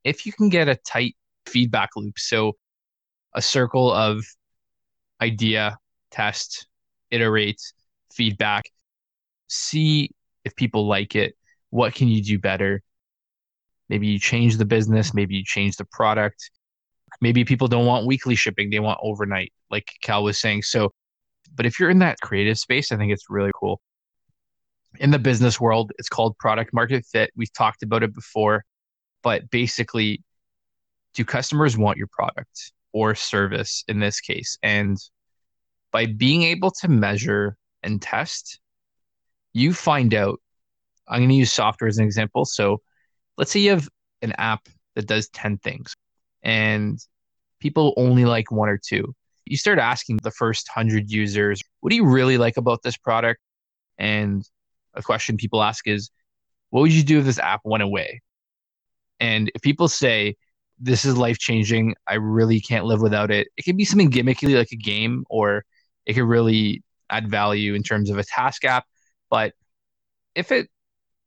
if 0.04 0.26
you 0.26 0.32
can 0.32 0.50
get 0.50 0.68
a 0.68 0.76
tight 0.76 1.16
feedback 1.46 1.90
loop, 1.96 2.18
so 2.18 2.52
a 3.34 3.42
circle 3.42 3.92
of 3.92 4.24
idea, 5.20 5.78
test, 6.10 6.66
iterate, 7.10 7.60
feedback, 8.16 8.64
see 9.48 10.10
if 10.44 10.54
people 10.56 10.86
like 10.86 11.16
it. 11.16 11.34
What 11.70 11.94
can 11.94 12.08
you 12.08 12.22
do 12.22 12.38
better? 12.38 12.82
Maybe 13.88 14.06
you 14.06 14.18
change 14.18 14.56
the 14.56 14.64
business, 14.64 15.12
maybe 15.14 15.36
you 15.36 15.44
change 15.44 15.76
the 15.76 15.84
product. 15.84 16.50
Maybe 17.20 17.44
people 17.44 17.68
don't 17.68 17.86
want 17.86 18.06
weekly 18.06 18.34
shipping, 18.34 18.70
they 18.70 18.80
want 18.80 18.98
overnight, 19.02 19.52
like 19.70 19.88
Cal 20.02 20.24
was 20.24 20.40
saying. 20.40 20.62
So, 20.62 20.92
but 21.54 21.66
if 21.66 21.78
you're 21.78 21.90
in 21.90 22.00
that 22.00 22.20
creative 22.20 22.58
space, 22.58 22.90
I 22.92 22.96
think 22.96 23.12
it's 23.12 23.26
really 23.30 23.52
cool. 23.54 23.80
in 25.00 25.10
the 25.10 25.18
business 25.18 25.60
world, 25.60 25.92
it's 25.98 26.08
called 26.08 26.36
product 26.38 26.72
market 26.72 27.04
fit. 27.06 27.30
We've 27.36 27.52
talked 27.52 27.82
about 27.82 28.02
it 28.02 28.14
before, 28.14 28.64
but 29.22 29.50
basically, 29.50 30.22
do 31.14 31.24
customers 31.24 31.76
want 31.76 31.98
your 31.98 32.08
product 32.08 32.72
or 32.92 33.14
service 33.14 33.84
in 33.88 34.00
this 34.00 34.20
case? 34.20 34.58
And 34.62 34.96
by 35.92 36.06
being 36.06 36.42
able 36.42 36.70
to 36.82 36.88
measure 36.88 37.56
and 37.84 38.02
test, 38.02 38.58
you 39.52 39.72
find 39.72 40.14
out. 40.14 40.40
I'm 41.06 41.20
going 41.20 41.28
to 41.28 41.34
use 41.34 41.52
software 41.52 41.88
as 41.88 41.98
an 41.98 42.04
example. 42.04 42.44
So 42.44 42.80
let's 43.36 43.50
say 43.50 43.60
you 43.60 43.70
have 43.70 43.88
an 44.22 44.32
app 44.38 44.68
that 44.94 45.06
does 45.06 45.28
10 45.28 45.58
things 45.58 45.94
and 46.42 46.98
people 47.60 47.94
only 47.96 48.24
like 48.24 48.50
one 48.50 48.68
or 48.68 48.78
two. 48.78 49.14
You 49.44 49.56
start 49.56 49.78
asking 49.78 50.18
the 50.22 50.30
first 50.30 50.68
100 50.74 51.10
users, 51.10 51.62
what 51.80 51.90
do 51.90 51.96
you 51.96 52.06
really 52.06 52.38
like 52.38 52.56
about 52.56 52.82
this 52.82 52.96
product? 52.96 53.40
And 53.98 54.42
a 54.94 55.02
question 55.02 55.36
people 55.36 55.62
ask 55.62 55.86
is, 55.86 56.10
what 56.70 56.80
would 56.80 56.92
you 56.92 57.02
do 57.02 57.18
if 57.18 57.24
this 57.24 57.38
app 57.38 57.60
went 57.64 57.82
away? 57.82 58.22
And 59.20 59.50
if 59.54 59.62
people 59.62 59.88
say, 59.88 60.36
this 60.80 61.04
is 61.04 61.16
life 61.16 61.38
changing, 61.38 61.94
I 62.08 62.14
really 62.14 62.60
can't 62.60 62.84
live 62.84 63.00
without 63.00 63.30
it, 63.30 63.48
it 63.56 63.62
could 63.62 63.76
be 63.76 63.84
something 63.84 64.10
gimmicky 64.10 64.56
like 64.56 64.72
a 64.72 64.76
game, 64.76 65.24
or 65.28 65.64
it 66.06 66.14
could 66.14 66.24
really 66.24 66.82
add 67.14 67.30
value 67.30 67.74
in 67.74 67.82
terms 67.82 68.10
of 68.10 68.18
a 68.18 68.24
task 68.24 68.64
app. 68.64 68.84
But 69.30 69.52
if 70.34 70.50
it 70.52 70.68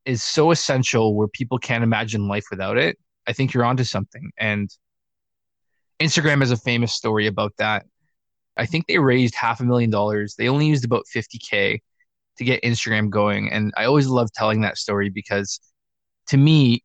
is 0.05 0.23
so 0.23 0.51
essential 0.51 1.15
where 1.15 1.27
people 1.27 1.57
can't 1.59 1.83
imagine 1.83 2.27
life 2.27 2.45
without 2.49 2.77
it, 2.77 2.97
I 3.27 3.33
think 3.33 3.53
you're 3.53 3.65
onto 3.65 3.83
something. 3.83 4.31
And 4.37 4.69
Instagram 5.99 6.39
has 6.39 6.51
a 6.51 6.57
famous 6.57 6.93
story 6.93 7.27
about 7.27 7.53
that. 7.57 7.85
I 8.55 8.65
think 8.65 8.87
they 8.87 8.97
raised 8.97 9.35
half 9.35 9.59
a 9.59 9.63
million 9.63 9.89
dollars. 9.89 10.35
They 10.35 10.49
only 10.49 10.67
used 10.67 10.85
about 10.85 11.05
50K 11.13 11.79
to 12.37 12.43
get 12.43 12.63
Instagram 12.63 13.09
going. 13.09 13.51
And 13.51 13.73
I 13.77 13.85
always 13.85 14.07
love 14.07 14.31
telling 14.33 14.61
that 14.61 14.77
story 14.77 15.09
because 15.09 15.59
to 16.27 16.37
me, 16.37 16.83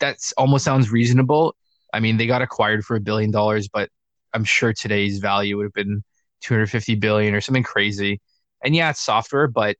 that's 0.00 0.32
almost 0.32 0.64
sounds 0.64 0.90
reasonable. 0.90 1.56
I 1.92 2.00
mean, 2.00 2.16
they 2.16 2.26
got 2.26 2.42
acquired 2.42 2.84
for 2.84 2.96
a 2.96 3.00
billion 3.00 3.30
dollars, 3.30 3.68
but 3.68 3.88
I'm 4.34 4.44
sure 4.44 4.72
today's 4.72 5.18
value 5.18 5.56
would 5.56 5.64
have 5.64 5.72
been 5.72 6.02
250 6.42 6.96
billion 6.96 7.34
or 7.34 7.40
something 7.40 7.62
crazy. 7.62 8.20
And 8.64 8.74
yeah, 8.74 8.90
it's 8.90 9.00
software, 9.00 9.48
but 9.48 9.76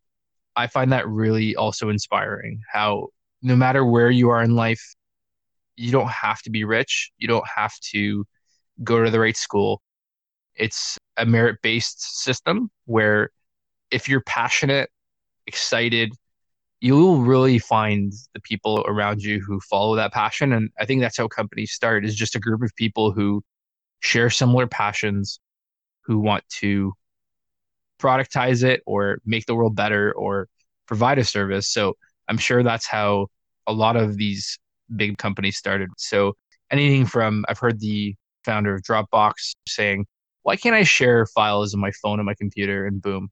I 0.57 0.67
find 0.67 0.93
that 0.93 1.09
really 1.09 1.57
also 1.57 1.89
inspiring 1.89 2.63
how 2.73 3.09
no 3.43 3.57
matter 3.57 3.85
where 3.85 4.11
you 4.11 4.31
are 4.31 4.43
in 4.43 4.57
life, 4.57 4.83
you 5.77 5.93
don't 5.93 6.09
have 6.09 6.43
to 6.43 6.51
be 6.51 6.65
rich. 6.65 7.13
You 7.19 7.29
don't 7.29 7.47
have 7.47 7.79
to 7.93 8.25
go 8.83 9.05
to 9.05 9.11
the 9.11 9.21
right 9.21 9.37
school. 9.37 9.81
It's 10.55 10.99
a 11.17 11.25
merit 11.25 11.59
based 11.63 12.21
system 12.23 12.71
where 12.87 13.31
if 13.91 14.09
you're 14.09 14.23
passionate 14.23 14.91
excited, 15.49 16.13
you 16.81 16.95
will 16.95 17.19
really 17.19 17.59
find 17.59 18.13
the 18.35 18.41
people 18.41 18.85
around 18.87 19.21
you 19.23 19.41
who 19.41 19.59
follow 19.61 19.97
that 19.97 20.13
passion. 20.13 20.53
And 20.53 20.71
I 20.79 20.85
think 20.85 21.01
that's 21.01 21.17
how 21.17 21.27
companies 21.27 21.73
start 21.73 22.05
is 22.05 22.15
just 22.15 22.37
a 22.37 22.41
group 22.41 22.63
of 22.63 22.71
people 22.77 23.11
who 23.11 23.43
share 24.01 24.31
similar 24.31 24.69
passions, 24.69 25.41
who 26.05 26.21
want 26.21 26.45
to 26.61 26.93
productize 27.99 28.63
it 28.63 28.83
or 28.87 29.19
make 29.25 29.47
the 29.47 29.55
world 29.55 29.75
better 29.75 30.13
or 30.13 30.49
provide 30.87 31.19
a 31.19 31.25
service. 31.25 31.69
So 31.69 31.97
I'm 32.29 32.39
sure 32.39 32.63
that's 32.63 32.87
how 32.87 33.29
a 33.67 33.73
lot 33.73 33.97
of 33.97 34.17
these 34.17 34.59
big 34.97 35.19
companies 35.19 35.57
started. 35.57 35.91
So 35.97 36.35
anything 36.71 37.07
from 37.07 37.45
I've 37.49 37.59
heard 37.59 37.81
the 37.81 38.15
founder 38.45 38.75
of 38.75 38.83
Dropbox 38.83 39.55
saying, 39.67 40.07
why 40.43 40.57
can't 40.57 40.75
I 40.75 40.83
share 40.83 41.27
files 41.27 41.75
on 41.75 41.81
my 41.81 41.91
phone 42.03 42.19
and 42.19 42.27
my 42.27 42.35
computer? 42.35 42.87
And 42.87 43.03
boom, 43.03 43.29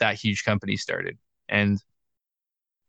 that 0.00 0.16
huge 0.16 0.44
company 0.44 0.76
started. 0.76 1.16
And 1.48 1.80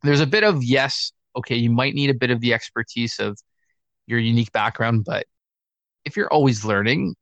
there's 0.02 0.22
a 0.22 0.28
bit 0.28 0.44
of 0.44 0.64
yes, 0.64 1.12
okay, 1.36 1.56
you 1.56 1.70
might 1.70 1.94
need 1.94 2.10
a 2.10 2.16
bit 2.16 2.32
of 2.32 2.40
the 2.40 2.54
expertise 2.54 3.20
of 3.20 3.38
your 4.08 4.20
unique 4.20 4.52
background, 4.52 5.06
but 5.06 5.28
if 6.06 6.18
you're 6.18 6.32
always 6.34 6.66
learning, 6.66 7.16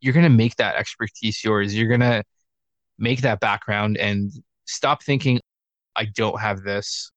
you're 0.00 0.12
going 0.12 0.24
to 0.24 0.30
make 0.30 0.56
that 0.56 0.74
expertise 0.74 1.44
yours. 1.44 1.74
You're 1.74 1.88
going 1.88 2.00
to 2.00 2.24
make 2.98 3.22
that 3.22 3.40
background 3.40 3.96
and 3.96 4.32
stop 4.66 5.02
thinking, 5.02 5.40
I 5.96 6.06
don't 6.06 6.40
have 6.40 6.62
this. 6.62 7.10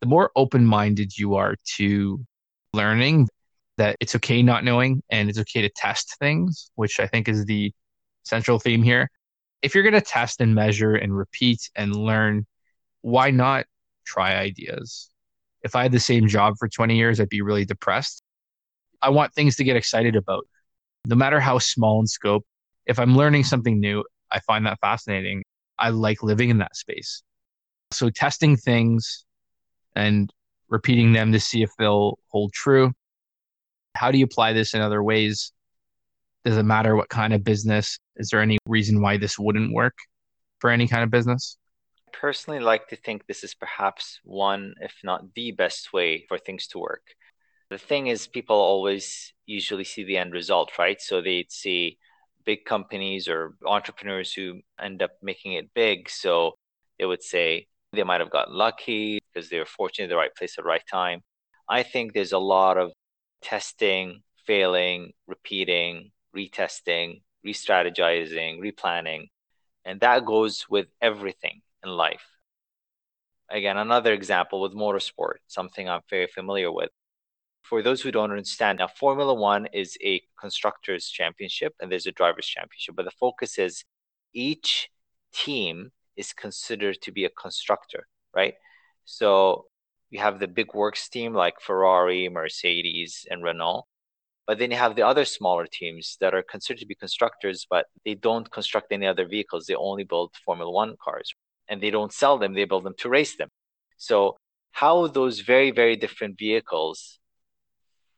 The 0.00 0.06
more 0.06 0.30
open 0.36 0.64
minded 0.64 1.16
you 1.16 1.34
are 1.36 1.56
to 1.76 2.24
learning, 2.72 3.28
that 3.76 3.96
it's 4.00 4.16
okay 4.16 4.42
not 4.42 4.64
knowing 4.64 5.02
and 5.10 5.28
it's 5.28 5.38
okay 5.38 5.62
to 5.62 5.70
test 5.70 6.16
things, 6.18 6.70
which 6.74 7.00
I 7.00 7.06
think 7.06 7.28
is 7.28 7.44
the 7.44 7.72
central 8.24 8.58
theme 8.58 8.82
here 8.82 9.10
if 9.62 9.74
you're 9.74 9.84
going 9.84 9.94
to 9.94 10.00
test 10.00 10.40
and 10.40 10.54
measure 10.54 10.94
and 10.94 11.16
repeat 11.16 11.70
and 11.74 11.94
learn, 11.94 12.46
why 13.02 13.30
not 13.30 13.66
try 14.06 14.36
ideas? 14.36 15.10
If 15.62 15.76
I 15.76 15.82
had 15.82 15.92
the 15.92 16.00
same 16.00 16.26
job 16.26 16.54
for 16.58 16.68
20 16.68 16.96
years, 16.96 17.20
I'd 17.20 17.28
be 17.28 17.42
really 17.42 17.64
depressed. 17.64 18.22
I 19.02 19.10
want 19.10 19.34
things 19.34 19.56
to 19.56 19.64
get 19.64 19.76
excited 19.76 20.16
about, 20.16 20.46
no 21.06 21.14
matter 21.14 21.40
how 21.40 21.58
small 21.58 22.00
in 22.00 22.06
scope. 22.06 22.44
If 22.86 22.98
I'm 22.98 23.16
learning 23.16 23.44
something 23.44 23.78
new, 23.78 24.04
I 24.30 24.40
find 24.40 24.66
that 24.66 24.78
fascinating. 24.80 25.42
I 25.78 25.90
like 25.90 26.22
living 26.22 26.50
in 26.50 26.58
that 26.58 26.76
space. 26.76 27.22
So, 27.92 28.10
testing 28.10 28.56
things 28.56 29.24
and 29.96 30.32
repeating 30.68 31.12
them 31.12 31.32
to 31.32 31.40
see 31.40 31.62
if 31.62 31.70
they'll 31.78 32.18
hold 32.28 32.52
true. 32.52 32.92
How 33.96 34.10
do 34.10 34.18
you 34.18 34.24
apply 34.24 34.52
this 34.52 34.74
in 34.74 34.80
other 34.80 35.02
ways? 35.02 35.52
Does 36.44 36.56
it 36.56 36.62
matter 36.62 36.96
what 36.96 37.08
kind 37.08 37.34
of 37.34 37.44
business? 37.44 37.98
Is 38.16 38.30
there 38.30 38.40
any 38.40 38.58
reason 38.66 39.02
why 39.02 39.18
this 39.18 39.38
wouldn't 39.38 39.74
work 39.74 39.94
for 40.60 40.70
any 40.70 40.86
kind 40.86 41.02
of 41.02 41.10
business? 41.10 41.56
I 42.08 42.16
personally 42.16 42.60
like 42.60 42.88
to 42.88 42.96
think 42.96 43.26
this 43.26 43.44
is 43.44 43.54
perhaps 43.54 44.20
one, 44.24 44.74
if 44.80 44.94
not 45.02 45.34
the 45.34 45.50
best 45.50 45.92
way 45.92 46.24
for 46.28 46.38
things 46.38 46.66
to 46.68 46.78
work. 46.78 47.02
The 47.68 47.78
thing 47.78 48.06
is, 48.06 48.26
people 48.26 48.56
always 48.56 49.32
usually 49.46 49.84
see 49.84 50.04
the 50.04 50.16
end 50.16 50.32
result, 50.32 50.72
right? 50.78 51.00
So 51.00 51.20
they'd 51.20 51.52
see 51.52 51.98
big 52.44 52.64
companies 52.64 53.28
or 53.28 53.54
entrepreneurs 53.66 54.32
who 54.32 54.60
end 54.80 55.02
up 55.02 55.12
making 55.22 55.52
it 55.54 55.72
big. 55.74 56.10
So 56.10 56.54
they 56.98 57.06
would 57.06 57.22
say 57.22 57.66
they 57.92 58.02
might 58.04 58.20
have 58.20 58.30
gotten 58.30 58.54
lucky 58.54 59.20
because 59.32 59.48
they 59.48 59.58
were 59.58 59.66
fortunate 59.66 60.04
in 60.04 60.10
the 60.10 60.16
right 60.16 60.34
place 60.34 60.56
at 60.58 60.64
the 60.64 60.68
right 60.68 60.86
time. 60.90 61.22
I 61.68 61.82
think 61.82 62.12
there's 62.12 62.32
a 62.32 62.38
lot 62.38 62.76
of 62.78 62.92
testing, 63.42 64.22
failing, 64.46 65.12
repeating, 65.26 66.10
retesting, 66.36 67.22
re 67.44 67.52
strategizing, 67.52 68.58
replanning. 68.58 69.28
And 69.84 70.00
that 70.00 70.24
goes 70.24 70.66
with 70.68 70.88
everything 71.00 71.62
in 71.84 71.90
life. 71.90 72.26
Again, 73.48 73.76
another 73.76 74.12
example 74.12 74.60
with 74.60 74.72
motorsport, 74.72 75.38
something 75.48 75.88
I'm 75.88 76.02
very 76.08 76.28
familiar 76.28 76.70
with. 76.70 76.90
For 77.62 77.82
those 77.82 78.00
who 78.02 78.10
don't 78.10 78.30
understand, 78.30 78.78
now 78.78 78.88
Formula 78.88 79.34
One 79.34 79.66
is 79.72 79.96
a 80.02 80.22
constructors 80.40 81.08
championship 81.08 81.74
and 81.80 81.90
there's 81.90 82.06
a 82.06 82.12
drivers 82.12 82.46
championship, 82.46 82.96
but 82.96 83.04
the 83.04 83.12
focus 83.12 83.58
is 83.58 83.84
each 84.32 84.90
team 85.32 85.92
is 86.16 86.32
considered 86.32 87.00
to 87.02 87.12
be 87.12 87.24
a 87.24 87.30
constructor, 87.30 88.06
right? 88.34 88.54
So 89.04 89.66
you 90.10 90.18
have 90.20 90.40
the 90.40 90.48
big 90.48 90.74
works 90.74 91.08
team 91.08 91.34
like 91.34 91.60
Ferrari, 91.60 92.28
Mercedes, 92.28 93.24
and 93.30 93.42
Renault. 93.42 93.84
But 94.46 94.58
then 94.58 94.72
you 94.72 94.76
have 94.76 94.96
the 94.96 95.06
other 95.06 95.24
smaller 95.24 95.66
teams 95.70 96.16
that 96.20 96.34
are 96.34 96.42
considered 96.42 96.80
to 96.80 96.86
be 96.86 96.96
constructors, 96.96 97.66
but 97.70 97.86
they 98.04 98.14
don't 98.14 98.50
construct 98.50 98.90
any 98.90 99.06
other 99.06 99.26
vehicles. 99.28 99.66
They 99.66 99.76
only 99.76 100.02
build 100.02 100.32
Formula 100.44 100.70
One 100.70 100.96
cars 101.00 101.32
and 101.68 101.80
they 101.80 101.90
don't 101.90 102.12
sell 102.12 102.36
them, 102.36 102.54
they 102.54 102.64
build 102.64 102.82
them 102.82 102.96
to 102.98 103.08
race 103.08 103.36
them. 103.36 103.48
So, 103.96 104.36
how 104.72 105.06
those 105.06 105.40
very, 105.40 105.70
very 105.70 105.94
different 105.94 106.36
vehicles 106.36 107.19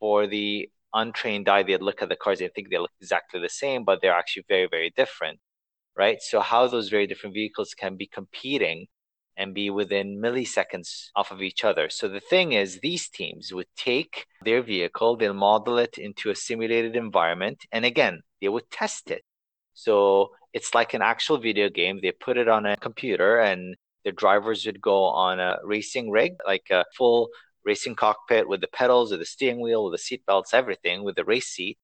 for 0.02 0.26
the 0.26 0.68
untrained 0.92 1.48
eye, 1.48 1.62
they'd 1.62 1.80
look 1.80 2.02
at 2.02 2.08
the 2.08 2.16
cars, 2.16 2.40
they 2.40 2.48
think 2.48 2.70
they 2.70 2.78
look 2.78 2.90
exactly 3.00 3.38
the 3.40 3.48
same, 3.48 3.84
but 3.84 4.00
they're 4.02 4.20
actually 4.22 4.44
very, 4.48 4.66
very 4.68 4.90
different, 4.96 5.38
right? 5.96 6.18
So, 6.20 6.40
how 6.40 6.66
those 6.66 6.88
very 6.88 7.06
different 7.06 7.34
vehicles 7.34 7.72
can 7.72 7.96
be 7.96 8.08
competing 8.08 8.86
and 9.36 9.54
be 9.54 9.70
within 9.70 10.20
milliseconds 10.20 10.90
off 11.14 11.30
of 11.30 11.40
each 11.40 11.62
other. 11.64 11.88
So 11.88 12.08
the 12.08 12.26
thing 12.32 12.52
is, 12.52 12.80
these 12.80 13.08
teams 13.08 13.52
would 13.52 13.70
take 13.76 14.26
their 14.44 14.60
vehicle, 14.60 15.16
they'll 15.16 15.34
model 15.34 15.78
it 15.78 15.98
into 15.98 16.30
a 16.30 16.34
simulated 16.34 16.96
environment, 16.96 17.58
and 17.70 17.84
again, 17.84 18.22
they 18.40 18.48
would 18.48 18.68
test 18.72 19.08
it. 19.08 19.22
So 19.72 20.32
it's 20.52 20.74
like 20.74 20.94
an 20.94 21.02
actual 21.02 21.38
video 21.38 21.68
game. 21.70 22.00
They 22.02 22.10
put 22.12 22.36
it 22.36 22.48
on 22.48 22.66
a 22.66 22.76
computer, 22.76 23.38
and 23.38 23.76
the 24.04 24.10
drivers 24.10 24.66
would 24.66 24.80
go 24.80 25.04
on 25.04 25.38
a 25.38 25.58
racing 25.62 26.10
rig, 26.10 26.32
like 26.44 26.66
a 26.70 26.84
full 26.98 27.28
racing 27.64 27.94
cockpit 27.94 28.48
with 28.48 28.60
the 28.60 28.68
pedals, 28.68 29.10
with 29.10 29.20
the 29.20 29.26
steering 29.26 29.60
wheel, 29.60 29.84
with 29.84 29.94
the 29.94 29.98
seat 29.98 30.24
belts, 30.26 30.54
everything, 30.54 31.04
with 31.04 31.16
the 31.16 31.24
race 31.24 31.48
seat. 31.48 31.78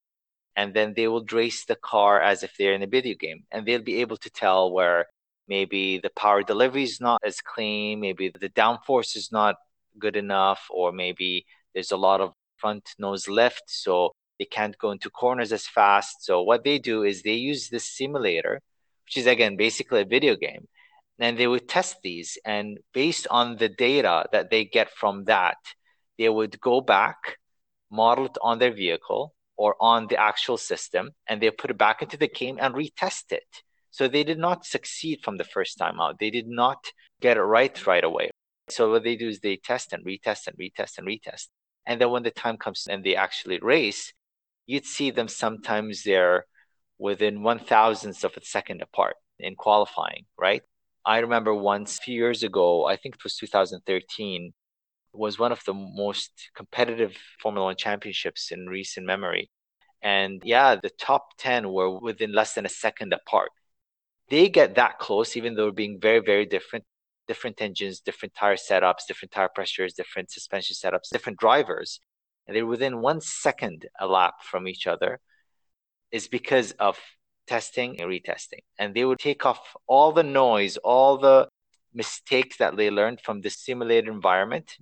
And 0.57 0.75
then 0.75 0.95
they 0.95 1.07
will 1.07 1.25
race 1.31 1.65
the 1.65 1.77
car 1.77 2.21
as 2.21 2.43
if 2.43 2.57
they're 2.57 2.75
in 2.75 2.83
a 2.83 2.87
video 2.89 3.15
game. 3.15 3.45
And 3.53 3.65
they'll 3.65 3.83
be 3.83 4.01
able 4.01 4.17
to 4.19 4.31
tell 4.31 4.73
where 4.73 5.07
maybe 5.47 5.99
the 5.99 6.11
power 6.11 6.43
delivery 6.43 6.83
is 6.83 7.01
not 7.01 7.21
as 7.25 7.41
clean, 7.41 8.01
maybe 8.01 8.29
the 8.29 8.49
downforce 8.51 9.17
is 9.17 9.31
not 9.33 9.57
good 9.99 10.17
enough, 10.17 10.67
or 10.71 10.93
maybe 10.93 11.47
there's 11.75 11.93
a 11.93 11.97
lot 11.97 12.21
of 12.21 12.33
front 12.57 12.95
nose 12.99 13.29
lift, 13.29 13.63
so 13.67 14.13
they 14.39 14.45
can't 14.45 14.79
go 14.79 14.91
into 14.91 15.11
corners 15.11 15.53
as 15.53 15.67
fast. 15.67 16.25
So 16.25 16.43
what 16.43 16.65
they 16.65 16.79
do 16.79 17.03
is 17.03 17.23
they 17.23 17.35
use 17.35 17.69
this 17.69 17.89
simulator, 17.89 18.61
which 19.05 19.17
is 19.17 19.27
again 19.27 19.57
basically 19.57 20.03
a 20.03 20.05
video 20.05 20.37
game. 20.37 20.69
And 21.19 21.39
they 21.39 21.47
would 21.47 21.69
test 21.69 21.97
these 22.03 22.39
and 22.45 22.79
based 22.93 23.27
on 23.31 23.57
the 23.57 23.69
data 23.69 24.25
that 24.33 24.51
they 24.51 24.65
get 24.65 24.91
from 24.91 25.25
that 25.25 25.57
they 26.19 26.29
would 26.29 26.61
go 26.61 26.81
back 26.81 27.39
model 27.91 28.27
it 28.27 28.37
on 28.43 28.59
their 28.59 28.73
vehicle 28.73 29.35
or 29.57 29.75
on 29.81 30.07
the 30.09 30.17
actual 30.17 30.57
system 30.57 31.11
and 31.29 31.41
they 31.41 31.51
put 31.51 31.71
it 31.71 31.79
back 31.79 32.03
into 32.03 32.17
the 32.17 32.29
game 32.29 32.59
and 32.61 32.75
retest 32.75 33.33
it. 33.33 33.63
So 33.91 34.07
they 34.07 34.23
did 34.23 34.39
not 34.39 34.67
succeed 34.67 35.21
from 35.23 35.39
the 35.39 35.45
first 35.45 35.79
time 35.79 36.01
out. 36.01 36.19
They 36.21 36.31
did 36.31 36.47
not 36.47 36.79
get 37.21 37.37
it 37.37 37.43
right 37.43 37.87
right 37.87 38.05
away. 38.05 38.31
So 38.69 38.91
what 38.91 39.03
they 39.03 39.17
do 39.17 39.29
is 39.29 39.41
they 39.41 39.57
test 39.57 39.93
and 39.93 40.05
retest 40.05 40.47
and 40.47 40.57
retest 40.59 40.99
and 40.99 41.07
retest. 41.07 41.49
And 41.87 42.01
then 42.01 42.11
when 42.11 42.23
the 42.23 42.31
time 42.31 42.59
comes 42.59 42.87
and 42.89 43.03
they 43.03 43.17
actually 43.17 43.59
race 43.61 44.13
you'd 44.69 44.85
see 44.85 45.11
them 45.11 45.27
sometimes 45.27 46.05
they're 46.05 46.45
within 46.99 47.43
one 47.43 47.59
thousandths 47.59 48.23
of 48.23 48.37
a 48.37 48.45
second 48.45 48.83
apart 48.83 49.17
in 49.41 49.57
qualifying 49.57 50.27
right 50.39 50.63
I 51.05 51.19
remember 51.19 51.55
once 51.55 51.99
a 51.99 52.03
few 52.03 52.15
years 52.15 52.43
ago, 52.43 52.87
I 52.87 52.97
think 52.97 53.17
it 53.17 53.25
was 53.25 53.37
2013, 53.37 54.53
was 55.13 55.39
one 55.39 55.53
of 55.53 55.65
the 55.65 55.75
most 55.75 56.51
competitive 56.55 57.17
Formula 57.41 57.67
One 57.67 57.77
championships 57.77 58.51
in 58.53 58.67
recent 58.67 59.07
memory. 59.07 59.51
And 60.03 60.43
yeah, 60.45 60.77
the 60.77 60.91
top 60.91 61.29
10 61.39 61.73
were 61.73 61.99
within 61.99 62.33
less 62.33 62.55
than 62.55 62.67
a 62.67 62.71
second 62.71 63.13
apart. 63.13 63.51
They 64.31 64.49
get 64.49 64.75
that 64.75 64.99
close, 64.99 65.37
even 65.37 65.55
though 65.55 65.71
being 65.73 65.99
very, 66.01 66.21
very 66.21 66.47
different, 66.47 66.85
different 67.27 67.61
engines, 67.61 68.01
different 68.01 68.35
tire 68.35 68.57
setups, 68.57 69.07
different 69.09 69.33
tire 69.33 69.49
pressures, 69.53 69.95
different 69.95 70.31
suspension 70.31 70.77
setups, 70.77 71.09
different 71.11 71.39
drivers. 71.39 72.01
And 72.47 72.57
they're 72.57 72.67
within 72.67 73.01
one 73.01 73.21
second 73.21 73.87
a 73.99 74.07
lap 74.07 74.35
from 74.43 74.69
each 74.69 74.87
other 74.87 75.21
is 76.11 76.29
because 76.29 76.73
of 76.73 76.99
testing 77.49 78.01
and 78.01 78.09
retesting. 78.09 78.63
And 78.79 78.95
they 78.95 79.05
would 79.05 79.19
take 79.19 79.45
off 79.45 79.75
all 79.87 80.13
the 80.13 80.23
noise, 80.23 80.77
all 80.77 81.19
the 81.19 81.49
mistakes 81.95 82.59
that 82.59 82.77
they 82.77 82.91
learned 82.91 83.21
from 83.21 83.41
the 83.41 83.51
simulated 83.51 84.09
environment 84.09 84.77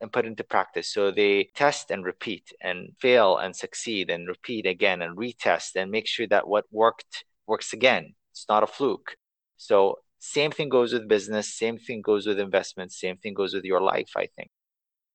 and 0.00 0.12
put 0.12 0.26
into 0.26 0.44
practice. 0.44 0.88
So 0.92 1.10
they 1.10 1.48
test 1.54 1.90
and 1.90 2.04
repeat 2.04 2.52
and 2.60 2.90
fail 3.00 3.38
and 3.38 3.54
succeed 3.54 4.10
and 4.10 4.28
repeat 4.28 4.66
again 4.66 5.00
and 5.00 5.16
retest 5.16 5.76
and 5.76 5.90
make 5.90 6.08
sure 6.08 6.26
that 6.26 6.48
what 6.48 6.64
worked 6.72 7.24
works 7.46 7.72
again. 7.72 8.14
It's 8.32 8.46
not 8.48 8.64
a 8.64 8.66
fluke. 8.66 9.16
So 9.56 9.98
same 10.18 10.50
thing 10.50 10.68
goes 10.68 10.92
with 10.92 11.08
business, 11.08 11.56
same 11.56 11.78
thing 11.78 12.02
goes 12.02 12.26
with 12.26 12.38
investments, 12.38 13.00
same 13.00 13.16
thing 13.16 13.34
goes 13.34 13.54
with 13.54 13.64
your 13.64 13.80
life, 13.80 14.12
I 14.16 14.26
think. 14.36 14.50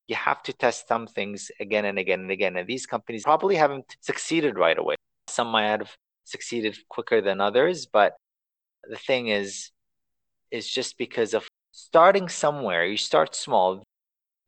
You 0.06 0.16
have 0.16 0.42
to 0.44 0.52
test 0.54 0.88
some 0.88 1.06
things 1.06 1.50
again 1.60 1.84
and 1.84 1.98
again 1.98 2.20
and 2.20 2.30
again. 2.30 2.56
And 2.56 2.66
these 2.66 2.86
companies 2.86 3.24
probably 3.24 3.56
haven't 3.56 3.96
succeeded 4.00 4.56
right 4.56 4.78
away. 4.78 4.96
Some 5.28 5.48
might 5.48 5.66
have 5.66 5.94
succeeded 6.28 6.76
quicker 6.88 7.20
than 7.20 7.40
others. 7.40 7.86
But 7.86 8.14
the 8.88 8.96
thing 8.96 9.28
is, 9.28 9.70
is 10.50 10.68
just 10.68 10.98
because 10.98 11.34
of 11.34 11.46
starting 11.72 12.28
somewhere, 12.28 12.84
you 12.84 12.96
start 12.96 13.34
small. 13.34 13.82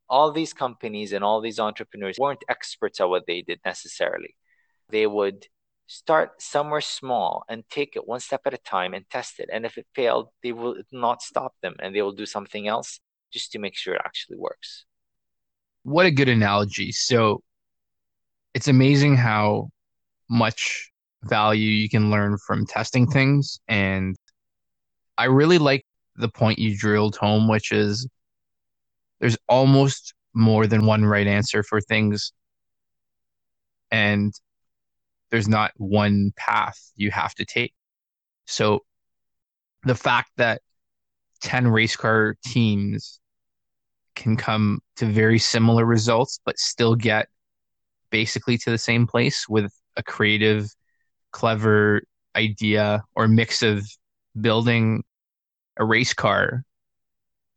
All 0.08 0.32
these 0.32 0.52
companies 0.52 1.12
and 1.12 1.22
all 1.22 1.40
these 1.40 1.60
entrepreneurs 1.60 2.16
weren't 2.18 2.44
experts 2.48 3.00
at 3.00 3.08
what 3.08 3.26
they 3.26 3.42
did 3.42 3.60
necessarily. 3.64 4.34
They 4.88 5.06
would 5.06 5.46
start 5.86 6.40
somewhere 6.40 6.80
small 6.80 7.44
and 7.48 7.64
take 7.70 7.96
it 7.96 8.06
one 8.06 8.20
step 8.20 8.42
at 8.46 8.54
a 8.54 8.58
time 8.58 8.94
and 8.94 9.08
test 9.10 9.40
it. 9.40 9.48
And 9.52 9.64
if 9.64 9.78
it 9.78 9.86
failed, 9.94 10.28
they 10.42 10.52
will 10.52 10.76
not 10.92 11.22
stop 11.22 11.54
them 11.62 11.74
and 11.80 11.94
they 11.94 12.02
will 12.02 12.12
do 12.12 12.26
something 12.26 12.66
else 12.66 13.00
just 13.32 13.52
to 13.52 13.58
make 13.58 13.76
sure 13.76 13.94
it 13.94 14.02
actually 14.04 14.36
works. 14.36 14.84
What 15.82 16.06
a 16.06 16.10
good 16.10 16.28
analogy. 16.28 16.92
So 16.92 17.42
it's 18.54 18.68
amazing 18.68 19.16
how 19.16 19.70
much 20.28 20.89
value 21.24 21.68
you 21.68 21.88
can 21.88 22.10
learn 22.10 22.38
from 22.38 22.66
testing 22.66 23.06
things. 23.06 23.60
And 23.68 24.16
I 25.18 25.24
really 25.24 25.58
like 25.58 25.84
the 26.16 26.28
point 26.28 26.58
you 26.58 26.76
drilled 26.76 27.16
home, 27.16 27.48
which 27.48 27.72
is 27.72 28.08
there's 29.20 29.36
almost 29.48 30.14
more 30.34 30.66
than 30.66 30.86
one 30.86 31.04
right 31.04 31.26
answer 31.26 31.62
for 31.62 31.80
things. 31.80 32.32
And 33.90 34.32
there's 35.30 35.48
not 35.48 35.72
one 35.76 36.32
path 36.36 36.78
you 36.96 37.10
have 37.10 37.34
to 37.34 37.44
take. 37.44 37.74
So 38.46 38.80
the 39.84 39.94
fact 39.94 40.30
that 40.36 40.62
10 41.42 41.68
race 41.68 41.96
car 41.96 42.36
teams 42.44 43.20
can 44.14 44.36
come 44.36 44.80
to 44.96 45.06
very 45.06 45.38
similar 45.38 45.84
results, 45.84 46.40
but 46.44 46.58
still 46.58 46.94
get 46.94 47.28
basically 48.10 48.58
to 48.58 48.70
the 48.70 48.78
same 48.78 49.06
place 49.06 49.48
with 49.48 49.72
a 49.96 50.02
creative 50.02 50.68
clever 51.32 52.02
idea 52.36 53.02
or 53.14 53.28
mix 53.28 53.62
of 53.62 53.86
building 54.40 55.02
a 55.76 55.84
race 55.84 56.14
car, 56.14 56.64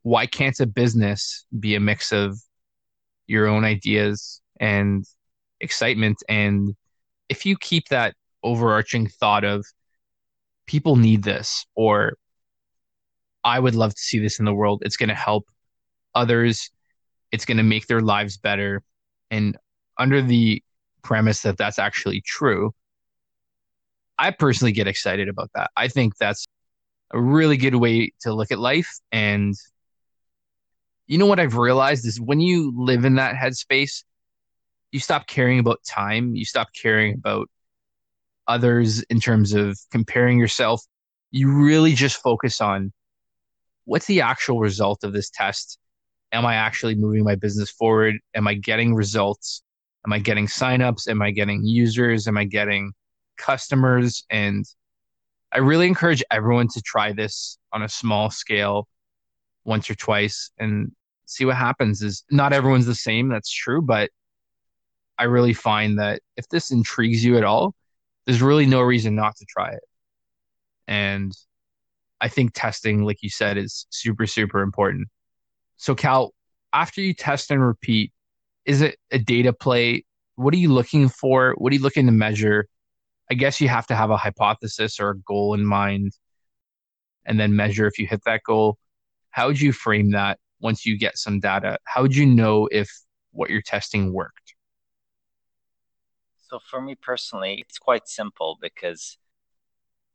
why 0.03 0.25
can't 0.25 0.59
a 0.59 0.65
business 0.65 1.45
be 1.59 1.75
a 1.75 1.79
mix 1.79 2.11
of 2.11 2.39
your 3.27 3.47
own 3.47 3.63
ideas 3.63 4.41
and 4.59 5.05
excitement? 5.61 6.17
And 6.27 6.75
if 7.29 7.45
you 7.45 7.57
keep 7.57 7.89
that 7.89 8.15
overarching 8.43 9.07
thought 9.07 9.43
of 9.43 9.65
people 10.65 10.95
need 10.95 11.23
this, 11.23 11.65
or 11.75 12.13
I 13.43 13.59
would 13.59 13.75
love 13.75 13.93
to 13.95 14.01
see 14.01 14.19
this 14.19 14.39
in 14.39 14.45
the 14.45 14.53
world, 14.53 14.81
it's 14.85 14.97
going 14.97 15.09
to 15.09 15.15
help 15.15 15.45
others, 16.15 16.69
it's 17.31 17.45
going 17.45 17.57
to 17.57 17.63
make 17.63 17.87
their 17.87 18.01
lives 18.01 18.37
better. 18.37 18.83
And 19.31 19.57
under 19.97 20.21
the 20.21 20.63
premise 21.01 21.41
that 21.41 21.57
that's 21.57 21.79
actually 21.79 22.21
true, 22.21 22.73
I 24.23 24.31
personally 24.31 24.71
get 24.71 24.87
excited 24.87 25.27
about 25.27 25.49
that. 25.53 25.69
I 25.75 25.89
think 25.89 26.15
that's 26.15 26.45
a 27.11 27.19
really 27.19 27.57
good 27.57 27.75
way 27.75 28.13
to 28.21 28.33
look 28.33 28.53
at 28.53 28.57
life. 28.57 28.89
And 29.11 29.53
you 31.07 31.17
know 31.17 31.25
what 31.25 31.41
I've 31.41 31.57
realized 31.57 32.07
is 32.07 32.21
when 32.21 32.39
you 32.39 32.71
live 32.73 33.03
in 33.03 33.15
that 33.15 33.35
headspace, 33.35 34.05
you 34.93 35.01
stop 35.01 35.27
caring 35.27 35.59
about 35.59 35.83
time, 35.85 36.35
you 36.35 36.45
stop 36.45 36.69
caring 36.73 37.15
about 37.15 37.49
others 38.47 39.01
in 39.09 39.19
terms 39.19 39.51
of 39.51 39.77
comparing 39.91 40.39
yourself. 40.39 40.81
You 41.31 41.51
really 41.51 41.91
just 41.91 42.21
focus 42.21 42.61
on 42.61 42.93
what's 43.83 44.05
the 44.05 44.21
actual 44.21 44.61
result 44.61 45.03
of 45.03 45.11
this 45.11 45.29
test? 45.31 45.77
Am 46.31 46.45
I 46.45 46.55
actually 46.55 46.95
moving 46.95 47.25
my 47.25 47.35
business 47.35 47.69
forward? 47.69 48.19
Am 48.33 48.47
I 48.47 48.53
getting 48.53 48.95
results? 48.95 49.63
Am 50.07 50.13
I 50.13 50.19
getting 50.19 50.47
signups? 50.47 51.09
Am 51.09 51.21
I 51.21 51.31
getting 51.31 51.65
users? 51.65 52.25
Am 52.25 52.37
I 52.37 52.45
getting 52.45 52.93
customers. 53.37 54.25
And 54.29 54.65
I 55.51 55.59
really 55.59 55.87
encourage 55.87 56.23
everyone 56.31 56.67
to 56.69 56.81
try 56.81 57.13
this 57.13 57.57
on 57.71 57.83
a 57.83 57.89
small 57.89 58.29
scale 58.29 58.87
once 59.65 59.89
or 59.89 59.95
twice 59.95 60.51
and 60.57 60.91
see 61.25 61.45
what 61.45 61.55
happens. 61.55 62.01
Is 62.01 62.23
not 62.31 62.53
everyone's 62.53 62.85
the 62.85 62.95
same, 62.95 63.29
that's 63.29 63.51
true, 63.51 63.81
but 63.81 64.09
I 65.17 65.25
really 65.25 65.53
find 65.53 65.99
that 65.99 66.21
if 66.37 66.47
this 66.49 66.71
intrigues 66.71 67.23
you 67.23 67.37
at 67.37 67.43
all, 67.43 67.75
there's 68.25 68.41
really 68.41 68.65
no 68.65 68.81
reason 68.81 69.15
not 69.15 69.35
to 69.37 69.45
try 69.45 69.71
it. 69.71 69.83
And 70.87 71.31
I 72.19 72.29
think 72.29 72.51
testing, 72.53 73.03
like 73.03 73.21
you 73.21 73.29
said, 73.29 73.57
is 73.57 73.85
super, 73.89 74.25
super 74.25 74.61
important. 74.61 75.07
So, 75.77 75.93
Cal, 75.93 76.33
after 76.71 77.01
you 77.01 77.13
test 77.13 77.51
and 77.51 77.61
repeat, 77.61 78.11
is 78.65 78.81
it 78.81 78.97
a 79.11 79.19
data 79.19 79.53
play? 79.53 80.05
What 80.35 80.53
are 80.53 80.57
you 80.57 80.71
looking 80.71 81.09
for? 81.09 81.53
What 81.57 81.71
are 81.71 81.75
you 81.75 81.81
looking 81.81 82.05
to 82.05 82.11
measure? 82.11 82.67
I 83.33 83.35
guess 83.35 83.59
you 83.59 83.67
have 83.67 83.87
to 83.87 83.95
have 83.95 84.11
a 84.11 84.15
hypothesis 84.15 84.99
or 84.99 85.09
a 85.09 85.17
goal 85.17 85.55
in 85.55 85.65
mind 85.65 86.15
and 87.25 87.39
then 87.39 87.55
measure 87.55 87.87
if 87.87 87.97
you 87.97 88.05
hit 88.05 88.21
that 88.25 88.43
goal. 88.45 88.77
How 89.31 89.47
would 89.47 89.59
you 89.59 89.73
frame 89.73 90.11
that 90.11 90.37
once 90.59 90.85
you 90.85 90.99
get 90.99 91.17
some 91.17 91.39
data? 91.39 91.79
How 91.85 92.03
would 92.03 92.15
you 92.15 92.27
know 92.27 92.69
if 92.71 92.87
what 93.31 93.49
you're 93.49 93.63
testing 93.63 94.13
worked? 94.13 94.53
So, 96.47 96.59
for 96.69 96.79
me 96.79 96.93
personally, 96.93 97.65
it's 97.67 97.79
quite 97.79 98.07
simple 98.07 98.59
because 98.61 99.17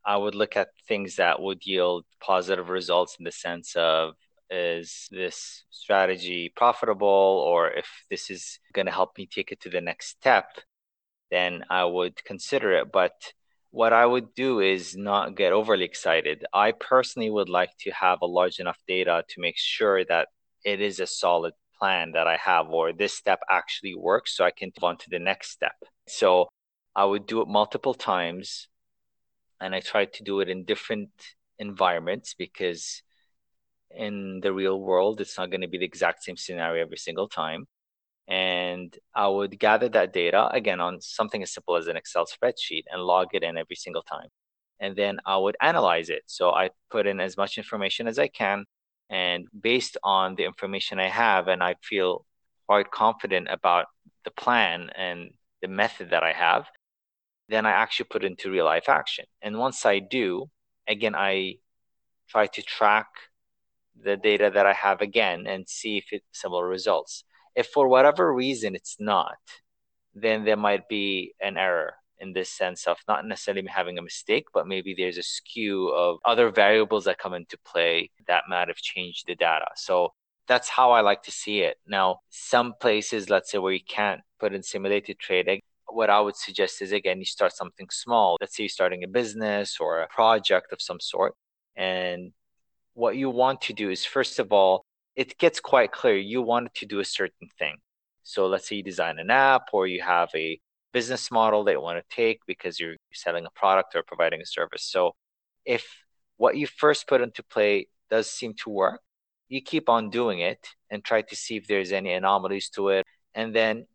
I 0.05 0.17
would 0.17 0.37
look 0.37 0.57
at 0.57 0.69
things 0.87 1.17
that 1.17 1.43
would 1.43 1.67
yield 1.67 2.05
positive 2.21 2.69
results 2.69 3.17
in 3.19 3.25
the 3.25 3.33
sense 3.33 3.75
of 3.75 4.15
is 4.49 5.09
this 5.11 5.65
strategy 5.71 6.53
profitable 6.55 7.45
or 7.49 7.69
if 7.69 7.89
this 8.11 8.31
is 8.31 8.61
going 8.73 8.87
to 8.87 8.93
help 8.93 9.19
me 9.19 9.27
take 9.27 9.51
it 9.51 9.61
to 9.63 9.71
the 9.71 9.81
next 9.81 10.07
step 10.07 10.61
then 11.31 11.65
I 11.71 11.85
would 11.85 12.25
consider 12.25 12.73
it. 12.73 12.93
But 12.93 13.13
what 13.71 13.93
I 13.93 14.07
would 14.07 14.35
do 14.35 14.61
is 14.61 14.97
not 14.97 15.37
get 15.37 15.53
overly 15.53 15.85
excited. 15.85 16.45
I 16.53 16.73
personally 16.73 17.31
would 17.31 17.49
like 17.49 17.71
to 17.81 17.91
have 17.91 18.19
a 18.23 18.27
large 18.27 18.61
enough 18.61 18.79
data 18.87 19.25
to 19.29 19.41
make 19.41 19.59
sure 19.59 20.05
that 20.07 20.29
it 20.65 20.81
is 20.81 21.01
a 21.01 21.07
solid 21.07 21.55
plan 21.79 22.13
that 22.13 22.27
I 22.27 22.37
have, 22.37 22.69
or 22.71 22.93
this 22.93 23.15
step 23.15 23.41
actually 23.49 23.95
works, 23.95 24.37
so 24.37 24.45
I 24.45 24.51
can 24.51 24.73
move 24.77 24.85
on 24.85 24.97
to 24.99 25.11
the 25.11 25.19
next 25.19 25.51
step. 25.51 25.77
So 26.09 26.49
I 26.97 27.05
would 27.05 27.27
do 27.27 27.41
it 27.41 27.49
multiple 27.49 27.95
times, 27.95 28.69
and 29.61 29.75
I 29.75 29.81
try 29.81 30.07
to 30.07 30.23
do 30.25 30.41
it 30.41 30.49
in 30.49 30.65
different 30.65 31.11
environments 31.59 32.35
because 32.35 33.03
in 33.91 34.41
the 34.41 34.53
real 34.53 34.81
world, 34.81 35.21
it's 35.21 35.39
not 35.39 35.51
going 35.51 35.61
to 35.61 35.69
be 35.69 35.79
the 35.79 35.85
exact 35.85 36.25
same 36.25 36.37
scenario 36.37 36.83
every 36.83 36.97
single 36.97 37.29
time 37.29 37.67
and 38.29 38.97
I 39.15 39.29
would 39.29 39.59
gather 39.59 39.89
that 39.91 40.13
data 40.13 40.49
again 40.53 40.81
on 40.81 41.01
something 41.01 41.43
as 41.43 41.53
simple 41.53 41.77
as 41.77 41.89
an 41.89 41.97
Excel 41.97 42.27
spreadsheet 42.27 42.85
and 42.93 43.03
log 43.03 43.29
it 43.33 43.43
in 43.43 43.57
every 43.59 43.77
single 43.77 44.03
time. 44.03 44.29
and 44.81 44.97
then 44.97 45.19
I 45.27 45.37
would 45.37 45.57
analyze 45.61 46.09
it. 46.11 46.23
So 46.27 46.51
I 46.53 46.71
put 46.91 47.07
in 47.07 47.21
as 47.21 47.37
much 47.37 47.59
information 47.59 48.07
as 48.09 48.19
I 48.19 48.29
can. 48.29 48.65
And 49.11 49.47
based 49.61 49.97
on 50.03 50.35
the 50.37 50.45
information 50.45 50.99
I 51.01 51.09
have, 51.09 51.49
and 51.49 51.63
I 51.63 51.75
feel 51.83 52.25
quite 52.67 52.91
confident 52.91 53.49
about 53.51 53.87
the 54.25 54.31
plan 54.31 54.91
and 54.97 55.31
the 55.63 55.69
method 55.69 56.11
that 56.11 56.23
I 56.23 56.33
have, 56.33 56.67
then 57.49 57.67
I 57.67 57.71
actually 57.73 58.07
put 58.11 58.25
into 58.25 58.51
real 58.51 58.67
life 58.67 58.89
action. 58.89 59.25
And 59.43 59.59
once 59.59 59.87
I 59.87 60.01
do, 60.01 60.51
again, 60.87 61.15
I 61.15 61.57
try 62.29 62.47
to 62.47 62.63
track 62.63 63.09
the 64.01 64.17
data 64.17 64.51
that 64.55 64.67
I 64.67 64.75
have 64.75 65.01
again 65.01 65.47
and 65.47 65.69
see 65.69 65.99
if 65.99 66.07
it's 66.13 66.27
similar 66.33 66.67
results. 66.69 67.25
If 67.59 67.67
for 67.75 67.89
whatever 67.89 68.33
reason 68.33 68.77
it's 68.77 68.97
not, 69.01 69.43
then 70.15 70.45
there 70.45 70.63
might 70.69 70.89
be 70.89 71.35
an 71.41 71.57
error 71.57 71.95
in 72.21 72.33
this 72.33 72.51
sense 72.51 72.87
of 72.87 72.99
not 73.09 73.27
necessarily 73.27 73.67
having 73.67 73.99
a 73.99 74.03
mistake, 74.11 74.47
but 74.55 74.69
maybe 74.73 74.95
there's 74.95 75.19
a 75.19 75.23
skew 75.23 75.89
of 75.89 76.19
other 76.25 76.51
variables 76.51 77.05
that 77.07 77.19
come 77.19 77.35
into 77.35 77.59
play 77.73 78.11
that 78.29 78.45
might 78.49 78.69
have 78.69 78.77
changed 78.77 79.27
the 79.27 79.35
data. 79.35 79.67
So 79.75 80.13
that's 80.47 80.69
how 80.69 80.93
I 80.93 81.01
like 81.01 81.23
to 81.25 81.33
see 81.33 81.61
it. 81.61 81.77
Now, 81.85 82.21
some 82.31 82.75
places, 82.81 83.29
let's 83.29 83.51
say 83.51 83.59
where 83.59 83.73
you 83.73 83.87
can't 83.89 84.21
put 84.39 84.55
in 84.55 84.63
simulated 84.63 85.19
trading, 85.19 85.61
what 85.89 86.11
I 86.11 86.21
would 86.21 86.37
suggest 86.37 86.81
is 86.81 86.93
again, 86.93 87.19
you 87.19 87.25
start 87.25 87.53
something 87.57 87.89
small. 87.91 88.37
Let's 88.41 88.57
say 88.57 88.63
you're 88.65 88.69
starting 88.81 89.03
a 89.03 89.09
business 89.09 89.79
or 89.81 90.01
a 90.01 90.09
project 90.09 90.73
of 90.73 90.81
some 90.81 91.01
sort. 91.01 91.35
And 91.77 92.33
what 92.95 93.17
you 93.17 93.31
want 93.31 93.63
to 93.63 93.73
do 93.73 93.91
is, 93.91 94.05
first 94.05 94.39
of 94.39 94.53
all, 94.53 94.85
it 95.19 95.37
gets 95.37 95.59
quite 95.59 95.91
clear 95.91 96.17
you 96.17 96.41
wanted 96.41 96.73
to 96.75 96.87
do 96.87 97.01
a 97.01 97.05
certain 97.05 97.49
thing. 97.59 97.77
So 98.23 98.47
let's 98.47 98.69
say 98.69 98.77
you 98.77 98.85
design 98.85 99.19
an 99.19 99.31
app 99.31 99.63
or 99.73 99.89
you 99.89 100.01
have 100.01 100.29
a 100.33 100.61
business 100.93 101.33
model 101.33 101.65
that 101.65 101.73
you 101.73 101.81
want 101.81 101.99
to 101.99 102.15
take 102.15 102.39
because 102.47 102.79
you're 102.79 102.95
selling 103.13 103.45
a 103.45 103.51
product 103.51 103.97
or 103.97 104.05
providing 104.05 104.41
a 104.41 104.47
service. 104.47 104.85
So 104.85 105.17
if 105.65 105.85
what 106.37 106.57
you 106.57 106.69
first 106.69 107.09
put 107.09 107.21
into 107.21 107.43
play 107.43 107.89
does 108.09 108.31
seem 108.31 108.55
to 108.63 108.71
work, 108.71 109.01
you 109.49 109.61
keep 109.61 109.89
on 109.89 110.09
doing 110.11 110.39
it 110.39 110.65
and 110.89 111.03
try 111.03 111.23
to 111.23 111.35
see 111.35 111.57
if 111.57 111.67
there's 111.67 111.91
any 111.91 112.13
anomalies 112.13 112.69
to 112.77 112.91
it. 112.91 113.05
And 113.35 113.53
then 113.53 113.89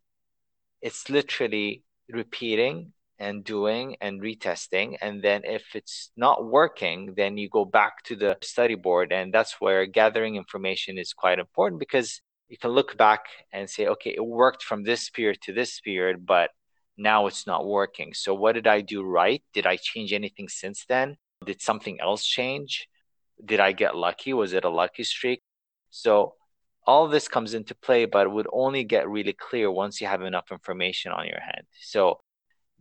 it's 0.82 1.08
literally 1.08 1.84
repeating 2.10 2.92
and 3.18 3.44
doing 3.44 3.96
and 4.00 4.20
retesting. 4.20 4.96
And 5.00 5.22
then 5.22 5.42
if 5.44 5.74
it's 5.74 6.10
not 6.16 6.44
working, 6.44 7.14
then 7.16 7.36
you 7.38 7.48
go 7.48 7.64
back 7.64 8.02
to 8.04 8.16
the 8.16 8.36
study 8.42 8.74
board. 8.74 9.12
And 9.12 9.32
that's 9.32 9.60
where 9.60 9.86
gathering 9.86 10.36
information 10.36 10.98
is 10.98 11.12
quite 11.12 11.38
important 11.38 11.78
because 11.78 12.20
you 12.48 12.58
can 12.58 12.70
look 12.70 12.96
back 12.96 13.24
and 13.52 13.68
say, 13.68 13.86
okay, 13.86 14.14
it 14.16 14.24
worked 14.24 14.62
from 14.62 14.82
this 14.82 15.10
period 15.10 15.40
to 15.42 15.52
this 15.52 15.80
period, 15.80 16.26
but 16.26 16.50
now 16.96 17.26
it's 17.26 17.46
not 17.46 17.66
working. 17.66 18.14
So 18.14 18.34
what 18.34 18.52
did 18.52 18.66
I 18.66 18.80
do 18.80 19.02
right? 19.02 19.42
Did 19.52 19.66
I 19.66 19.76
change 19.76 20.12
anything 20.12 20.48
since 20.48 20.84
then? 20.88 21.16
Did 21.44 21.60
something 21.60 21.98
else 22.00 22.24
change? 22.24 22.88
Did 23.44 23.60
I 23.60 23.72
get 23.72 23.96
lucky? 23.96 24.32
Was 24.32 24.52
it 24.52 24.64
a 24.64 24.68
lucky 24.68 25.04
streak? 25.04 25.42
So 25.90 26.34
all 26.86 27.08
this 27.08 27.28
comes 27.28 27.54
into 27.54 27.74
play, 27.74 28.04
but 28.04 28.26
it 28.26 28.30
would 28.30 28.46
only 28.52 28.84
get 28.84 29.08
really 29.08 29.32
clear 29.32 29.70
once 29.70 30.00
you 30.00 30.06
have 30.06 30.22
enough 30.22 30.52
information 30.52 31.12
on 31.12 31.26
your 31.26 31.40
hand. 31.40 31.64
So 31.80 32.20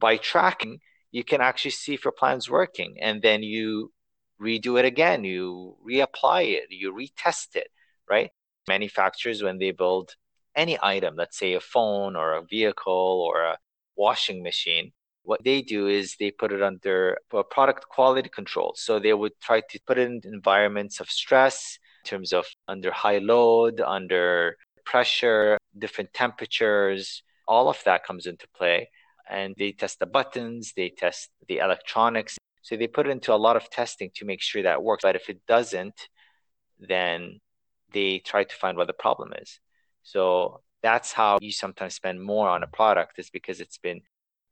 by 0.03 0.17
tracking, 0.17 0.79
you 1.11 1.23
can 1.23 1.39
actually 1.39 1.71
see 1.71 1.93
if 1.93 2.03
your 2.03 2.17
plan's 2.21 2.49
working 2.49 2.91
and 3.07 3.21
then 3.21 3.39
you 3.41 3.89
redo 4.47 4.77
it 4.77 4.83
again, 4.93 5.23
you 5.23 5.77
reapply 5.89 6.41
it, 6.57 6.65
you 6.69 6.91
retest 7.03 7.55
it, 7.55 7.69
right? 8.09 8.31
Manufacturers, 8.67 9.41
when 9.41 9.59
they 9.59 9.71
build 9.71 10.07
any 10.63 10.77
item, 10.95 11.15
let's 11.15 11.39
say 11.39 11.53
a 11.53 11.61
phone 11.73 12.17
or 12.17 12.33
a 12.33 12.43
vehicle 12.55 13.15
or 13.27 13.35
a 13.51 13.57
washing 13.95 14.43
machine, 14.43 14.91
what 15.29 15.41
they 15.45 15.61
do 15.61 15.87
is 15.87 16.17
they 16.19 16.31
put 16.31 16.51
it 16.51 16.61
under 16.61 17.17
product 17.49 17.87
quality 17.87 18.27
control. 18.39 18.73
So 18.75 18.99
they 18.99 19.13
would 19.13 19.39
try 19.47 19.61
to 19.69 19.79
put 19.87 19.97
it 19.97 20.07
in 20.11 20.19
environments 20.25 20.99
of 20.99 21.07
stress 21.09 21.79
in 22.03 22.09
terms 22.09 22.33
of 22.33 22.45
under 22.67 22.91
high 22.91 23.19
load, 23.19 23.79
under 23.79 24.57
pressure, 24.85 25.57
different 25.77 26.11
temperatures, 26.13 27.23
all 27.47 27.69
of 27.69 27.79
that 27.85 28.03
comes 28.03 28.25
into 28.25 28.47
play. 28.59 28.89
And 29.29 29.55
they 29.57 29.71
test 29.71 29.99
the 29.99 30.05
buttons, 30.05 30.73
they 30.75 30.89
test 30.89 31.29
the 31.47 31.59
electronics. 31.59 32.37
So 32.61 32.77
they 32.77 32.87
put 32.87 33.07
into 33.07 33.33
a 33.33 33.35
lot 33.35 33.55
of 33.55 33.69
testing 33.69 34.11
to 34.15 34.25
make 34.25 34.41
sure 34.41 34.63
that 34.63 34.83
works. 34.83 35.03
But 35.03 35.15
if 35.15 35.29
it 35.29 35.45
doesn't, 35.47 36.07
then 36.79 37.39
they 37.91 38.19
try 38.19 38.43
to 38.43 38.55
find 38.55 38.77
what 38.77 38.87
the 38.87 38.93
problem 38.93 39.33
is. 39.41 39.59
So 40.03 40.61
that's 40.83 41.13
how 41.13 41.39
you 41.41 41.51
sometimes 41.51 41.95
spend 41.95 42.21
more 42.21 42.49
on 42.49 42.61
a 42.61 42.67
product 42.67 43.17
is 43.17 43.29
because 43.29 43.61
it's 43.61 43.77
been 43.77 44.01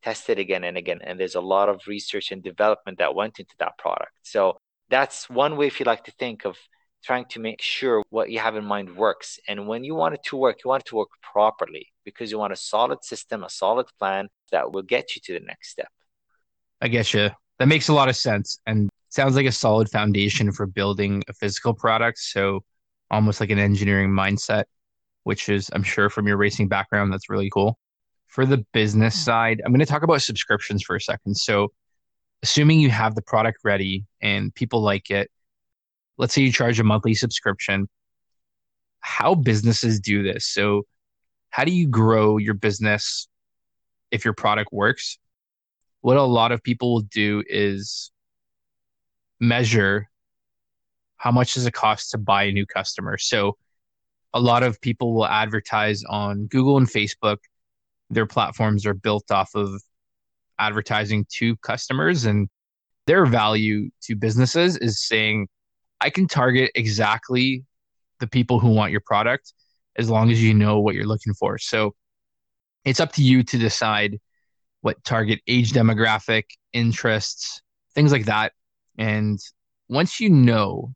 tested 0.01 0.39
again 0.39 0.63
and 0.63 0.77
again 0.77 0.99
and 1.03 1.19
there's 1.19 1.35
a 1.35 1.41
lot 1.41 1.69
of 1.69 1.81
research 1.87 2.31
and 2.31 2.41
development 2.41 2.97
that 2.97 3.13
went 3.13 3.39
into 3.39 3.53
that 3.59 3.77
product 3.77 4.13
so 4.23 4.57
that's 4.89 5.29
one 5.29 5.57
way 5.57 5.67
if 5.67 5.79
you 5.79 5.85
like 5.85 6.03
to 6.03 6.11
think 6.17 6.45
of 6.45 6.57
trying 7.03 7.25
to 7.25 7.39
make 7.39 7.61
sure 7.61 8.01
what 8.09 8.31
you 8.31 8.39
have 8.39 8.55
in 8.55 8.65
mind 8.65 8.95
works 8.95 9.39
and 9.47 9.67
when 9.67 9.83
you 9.83 9.93
want 9.93 10.13
it 10.15 10.23
to 10.23 10.35
work 10.35 10.57
you 10.63 10.69
want 10.69 10.81
it 10.81 10.89
to 10.89 10.95
work 10.95 11.09
properly 11.21 11.87
because 12.05 12.31
you 12.31 12.37
want 12.37 12.53
a 12.53 12.57
solid 12.57 13.03
system 13.03 13.43
a 13.43 13.49
solid 13.49 13.85
plan 13.99 14.27
that 14.51 14.71
will 14.71 14.81
get 14.81 15.15
you 15.15 15.21
to 15.23 15.33
the 15.33 15.45
next 15.45 15.69
step 15.69 15.89
i 16.81 16.87
get 16.87 17.13
you 17.13 17.29
that 17.59 17.67
makes 17.67 17.89
a 17.89 17.93
lot 17.93 18.09
of 18.09 18.15
sense 18.15 18.59
and 18.65 18.89
sounds 19.09 19.35
like 19.35 19.45
a 19.45 19.51
solid 19.51 19.89
foundation 19.89 20.51
for 20.51 20.65
building 20.65 21.21
a 21.27 21.33
physical 21.33 21.73
product 21.73 22.17
so 22.17 22.61
almost 23.09 23.39
like 23.39 23.49
an 23.49 23.59
engineering 23.59 24.09
mindset 24.09 24.63
which 25.23 25.49
is, 25.49 25.69
I'm 25.73 25.83
sure, 25.83 26.09
from 26.09 26.27
your 26.27 26.37
racing 26.37 26.67
background, 26.67 27.11
that's 27.13 27.29
really 27.29 27.49
cool. 27.49 27.77
For 28.27 28.45
the 28.45 28.65
business 28.73 29.15
hmm. 29.15 29.25
side, 29.25 29.61
I'm 29.63 29.71
going 29.71 29.79
to 29.79 29.85
talk 29.85 30.03
about 30.03 30.21
subscriptions 30.21 30.83
for 30.83 30.95
a 30.95 31.01
second. 31.01 31.35
So, 31.35 31.69
assuming 32.43 32.79
you 32.79 32.89
have 32.89 33.13
the 33.13 33.21
product 33.21 33.59
ready 33.63 34.05
and 34.21 34.53
people 34.55 34.81
like 34.81 35.11
it, 35.11 35.29
let's 36.17 36.33
say 36.33 36.41
you 36.41 36.51
charge 36.51 36.79
a 36.79 36.83
monthly 36.83 37.13
subscription, 37.13 37.87
how 38.99 39.35
businesses 39.35 39.99
do 39.99 40.23
this. 40.23 40.47
So, 40.47 40.83
how 41.51 41.65
do 41.65 41.71
you 41.71 41.87
grow 41.87 42.37
your 42.37 42.53
business 42.53 43.27
if 44.09 44.25
your 44.25 44.33
product 44.33 44.73
works? 44.73 45.19
What 45.99 46.17
a 46.17 46.23
lot 46.23 46.51
of 46.51 46.63
people 46.63 46.93
will 46.93 47.01
do 47.01 47.43
is 47.47 48.11
measure 49.39 50.09
how 51.17 51.31
much 51.31 51.53
does 51.53 51.67
it 51.67 51.73
cost 51.73 52.11
to 52.11 52.17
buy 52.17 52.43
a 52.43 52.51
new 52.51 52.65
customer. 52.65 53.17
So, 53.17 53.57
a 54.33 54.39
lot 54.39 54.63
of 54.63 54.79
people 54.79 55.13
will 55.13 55.27
advertise 55.27 56.03
on 56.05 56.45
Google 56.45 56.77
and 56.77 56.87
Facebook. 56.87 57.37
Their 58.09 58.25
platforms 58.25 58.85
are 58.85 58.93
built 58.93 59.29
off 59.29 59.53
of 59.53 59.81
advertising 60.57 61.25
to 61.33 61.57
customers, 61.57 62.23
and 62.23 62.47
their 63.07 63.25
value 63.25 63.89
to 64.03 64.15
businesses 64.15 64.77
is 64.77 65.05
saying, 65.05 65.49
I 65.99 66.09
can 66.09 66.27
target 66.27 66.71
exactly 66.75 67.65
the 68.19 68.27
people 68.27 68.59
who 68.59 68.69
want 68.69 68.91
your 68.91 69.01
product 69.01 69.53
as 69.97 70.09
long 70.09 70.31
as 70.31 70.41
you 70.41 70.53
know 70.53 70.79
what 70.79 70.95
you're 70.95 71.05
looking 71.05 71.33
for. 71.33 71.57
So 71.57 71.93
it's 72.85 72.99
up 72.99 73.11
to 73.13 73.23
you 73.23 73.43
to 73.43 73.57
decide 73.57 74.19
what 74.81 75.03
target 75.03 75.39
age 75.47 75.71
demographic, 75.71 76.43
interests, 76.73 77.61
things 77.93 78.11
like 78.11 78.25
that. 78.25 78.53
And 78.97 79.39
once 79.89 80.19
you 80.19 80.29
know, 80.29 80.93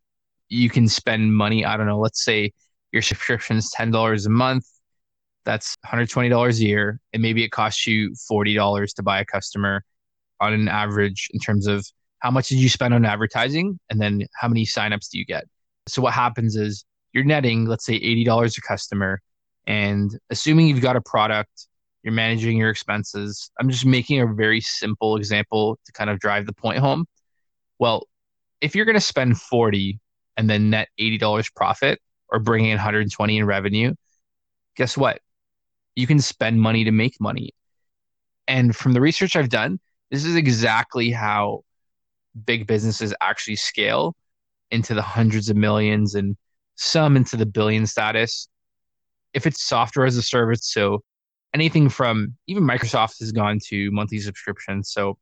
you 0.50 0.70
can 0.70 0.88
spend 0.88 1.36
money. 1.36 1.66
I 1.66 1.78
don't 1.78 1.88
know, 1.88 2.00
let's 2.00 2.24
say 2.24 2.54
your 2.92 3.02
subscription 3.02 3.58
is 3.58 3.74
$10 3.78 4.26
a 4.26 4.30
month. 4.30 4.66
That's 5.44 5.76
$120 5.86 6.60
a 6.60 6.64
year. 6.64 7.00
And 7.14 7.22
maybe 7.22 7.44
it 7.44 7.50
costs 7.50 7.86
you 7.86 8.12
$40 8.32 8.96
to 8.96 9.04
buy 9.04 9.20
a 9.20 9.26
customer 9.26 9.84
on 10.40 10.54
an 10.54 10.68
average 10.68 11.30
in 11.34 11.40
terms 11.40 11.68
of 11.68 11.86
how 12.20 12.32
much 12.32 12.48
did 12.50 12.58
you 12.58 12.70
spend 12.70 12.94
on 12.94 13.06
advertising 13.06 13.80
and 13.90 14.02
then 14.02 14.24
how 14.40 14.48
many 14.48 14.66
signups 14.66 15.10
do 15.10 15.20
you 15.20 15.26
get. 15.26 15.46
So 15.88 16.02
what 16.02 16.14
happens 16.14 16.56
is 16.56 16.86
you're 17.16 17.24
netting, 17.24 17.66
let's 17.66 17.86
say 17.86 18.00
$80 18.00 18.58
a 18.58 18.62
customer. 18.62 19.22
And 19.66 20.16
assuming 20.30 20.68
you've 20.68 20.82
got 20.82 20.98
a 20.98 21.02
product, 21.02 21.68
you're 22.04 22.14
managing 22.14 22.58
your 22.58 22.70
expenses. 22.70 23.50
I'm 23.60 23.70
just 23.70 23.86
making 23.86 24.22
a 24.22 24.28
very 24.28 24.62
simple 24.62 25.16
example 25.16 25.80
to 25.86 25.92
kind 25.94 26.10
of 26.10 26.20
drive 26.20 26.46
the 26.46 26.54
point 26.54 26.78
home. 26.78 27.06
Well, 27.80 28.08
if 28.62 28.76
you're 28.76 28.86
going 28.86 28.96
to 28.96 29.02
spend 29.02 29.40
40 29.40 30.00
and 30.38 30.50
then 30.50 30.70
net 30.70 30.90
$80 31.00 31.56
profit, 31.56 32.00
or 32.30 32.40
bringing 32.40 32.72
in 32.72 32.78
120 32.78 33.38
in 33.38 33.46
revenue, 33.46 33.94
guess 34.76 34.98
what? 34.98 35.22
You 35.96 36.08
can 36.08 36.20
spend 36.20 36.60
money 36.60 36.84
to 36.84 36.92
make 36.92 37.22
money. 37.22 37.52
And 38.48 38.76
from 38.76 38.94
the 38.94 39.02
research 39.02 39.36
I've 39.36 39.50
done, 39.50 39.80
this 40.12 40.26
is 40.26 40.36
exactly 40.36 41.12
how 41.12 41.64
big 42.46 42.68
businesses 42.68 43.14
actually 43.22 43.56
scale 43.56 44.16
into 44.72 44.94
the 44.94 45.02
hundreds 45.02 45.50
of 45.50 45.56
millions 45.56 46.16
and 46.16 46.36
some 46.76 47.16
into 47.18 47.38
the 47.38 47.46
billion 47.46 47.88
status. 47.88 48.48
If 49.34 49.46
it's 49.48 49.64
software 49.64 50.06
as 50.06 50.18
a 50.18 50.22
service, 50.22 50.72
so 50.72 51.04
anything 51.54 51.90
from 51.90 52.36
even 52.48 52.64
Microsoft 52.64 53.20
has 53.20 53.32
gone 53.32 53.60
to 53.68 53.92
monthly 53.92 54.20
subscriptions. 54.20 54.92
So 54.92 55.18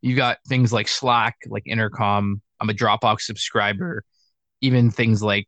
you've 0.00 0.16
got 0.16 0.38
things 0.46 0.72
like 0.72 0.88
Slack, 0.88 1.36
like 1.46 1.64
Intercom. 1.66 2.40
I'm 2.60 2.70
a 2.70 2.74
Dropbox 2.74 3.22
subscriber. 3.22 4.04
Even 4.60 4.90
things 4.90 5.22
like 5.22 5.46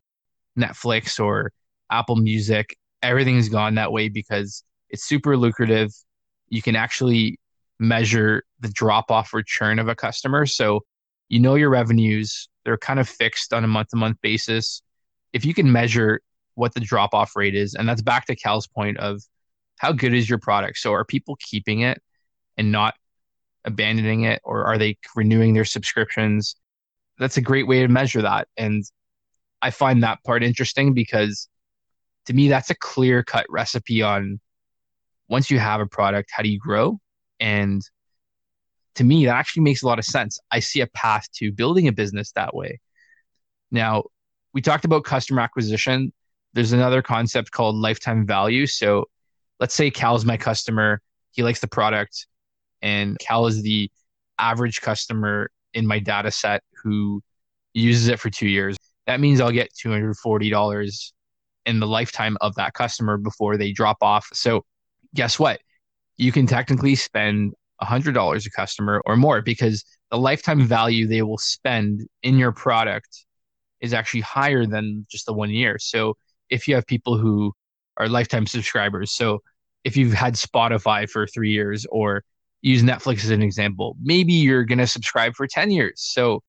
Netflix 0.58 1.18
or 1.18 1.52
Apple 1.90 2.16
Music. 2.16 2.76
Everything's 3.02 3.48
gone 3.48 3.74
that 3.76 3.92
way 3.92 4.08
because 4.08 4.64
it's 4.88 5.04
super 5.04 5.36
lucrative. 5.36 5.92
You 6.48 6.62
can 6.62 6.76
actually 6.76 7.38
measure 7.78 8.42
the 8.60 8.68
drop 8.68 9.10
off 9.10 9.32
return 9.32 9.78
of 9.78 9.88
a 9.88 9.94
customer. 9.94 10.46
So 10.46 10.80
You 11.30 11.38
know 11.38 11.54
your 11.54 11.70
revenues, 11.70 12.48
they're 12.64 12.76
kind 12.76 12.98
of 12.98 13.08
fixed 13.08 13.52
on 13.52 13.62
a 13.62 13.68
month 13.68 13.90
to 13.90 13.96
month 13.96 14.18
basis. 14.20 14.82
If 15.32 15.44
you 15.44 15.54
can 15.54 15.70
measure 15.70 16.20
what 16.54 16.74
the 16.74 16.80
drop 16.80 17.14
off 17.14 17.36
rate 17.36 17.54
is, 17.54 17.74
and 17.74 17.88
that's 17.88 18.02
back 18.02 18.26
to 18.26 18.36
Cal's 18.36 18.66
point 18.66 18.98
of 18.98 19.22
how 19.78 19.92
good 19.92 20.12
is 20.12 20.28
your 20.28 20.38
product? 20.38 20.78
So 20.78 20.92
are 20.92 21.04
people 21.04 21.36
keeping 21.40 21.80
it 21.80 22.02
and 22.56 22.70
not 22.70 22.94
abandoning 23.64 24.24
it, 24.24 24.40
or 24.44 24.64
are 24.64 24.76
they 24.76 24.98
renewing 25.16 25.54
their 25.54 25.64
subscriptions? 25.64 26.56
That's 27.18 27.36
a 27.36 27.42
great 27.42 27.66
way 27.66 27.80
to 27.80 27.88
measure 27.88 28.22
that. 28.22 28.48
And 28.56 28.84
I 29.62 29.70
find 29.70 30.02
that 30.02 30.22
part 30.24 30.42
interesting 30.42 30.92
because 30.94 31.48
to 32.26 32.34
me, 32.34 32.48
that's 32.48 32.70
a 32.70 32.74
clear 32.74 33.22
cut 33.22 33.46
recipe 33.48 34.02
on 34.02 34.40
once 35.28 35.50
you 35.50 35.58
have 35.58 35.80
a 35.80 35.86
product, 35.86 36.30
how 36.32 36.42
do 36.42 36.50
you 36.50 36.58
grow? 36.58 36.98
And 37.38 37.82
to 38.96 39.04
me, 39.04 39.24
that 39.26 39.36
actually 39.36 39.62
makes 39.62 39.82
a 39.82 39.86
lot 39.86 39.98
of 39.98 40.04
sense. 40.04 40.38
I 40.50 40.60
see 40.60 40.80
a 40.80 40.86
path 40.88 41.26
to 41.36 41.52
building 41.52 41.88
a 41.88 41.92
business 41.92 42.32
that 42.32 42.54
way. 42.54 42.80
Now, 43.70 44.04
we 44.52 44.60
talked 44.60 44.84
about 44.84 45.04
customer 45.04 45.40
acquisition. 45.40 46.12
There's 46.52 46.72
another 46.72 47.02
concept 47.02 47.50
called 47.52 47.76
lifetime 47.76 48.26
value. 48.26 48.66
So 48.66 49.06
let's 49.60 49.74
say 49.74 49.90
Cal's 49.90 50.24
my 50.24 50.36
customer, 50.36 51.00
he 51.30 51.42
likes 51.42 51.60
the 51.60 51.68
product, 51.68 52.26
and 52.82 53.18
Cal 53.18 53.46
is 53.46 53.62
the 53.62 53.90
average 54.38 54.80
customer 54.80 55.50
in 55.74 55.86
my 55.86 55.98
data 55.98 56.30
set 56.30 56.62
who 56.82 57.22
uses 57.74 58.08
it 58.08 58.18
for 58.18 58.30
two 58.30 58.48
years. 58.48 58.76
That 59.06 59.20
means 59.20 59.40
I'll 59.40 59.52
get 59.52 59.70
$240 59.74 61.12
in 61.66 61.80
the 61.80 61.86
lifetime 61.86 62.36
of 62.40 62.54
that 62.56 62.74
customer 62.74 63.16
before 63.16 63.56
they 63.56 63.72
drop 63.72 63.98
off. 64.00 64.28
So 64.32 64.64
guess 65.14 65.38
what? 65.38 65.60
You 66.16 66.32
can 66.32 66.46
technically 66.46 66.94
spend 66.94 67.54
$100 67.82 68.46
a 68.46 68.50
customer 68.50 69.02
or 69.06 69.16
more 69.16 69.40
because 69.40 69.84
the 70.10 70.18
lifetime 70.18 70.66
value 70.66 71.06
they 71.06 71.22
will 71.22 71.38
spend 71.38 72.06
in 72.22 72.36
your 72.36 72.52
product 72.52 73.24
is 73.80 73.94
actually 73.94 74.20
higher 74.20 74.66
than 74.66 75.06
just 75.10 75.26
the 75.26 75.32
one 75.32 75.50
year. 75.50 75.78
So 75.78 76.16
if 76.48 76.68
you 76.68 76.74
have 76.74 76.86
people 76.86 77.16
who 77.18 77.52
are 77.96 78.08
lifetime 78.08 78.46
subscribers, 78.46 79.12
so 79.12 79.40
if 79.84 79.96
you've 79.96 80.12
had 80.12 80.34
Spotify 80.34 81.08
for 81.08 81.26
three 81.26 81.50
years 81.50 81.86
or 81.90 82.22
use 82.62 82.82
Netflix 82.82 83.24
as 83.24 83.30
an 83.30 83.42
example, 83.42 83.96
maybe 84.02 84.32
you're 84.32 84.64
going 84.64 84.78
to 84.78 84.86
subscribe 84.86 85.34
for 85.34 85.46
10 85.46 85.70
years. 85.70 85.94
So 85.96 86.42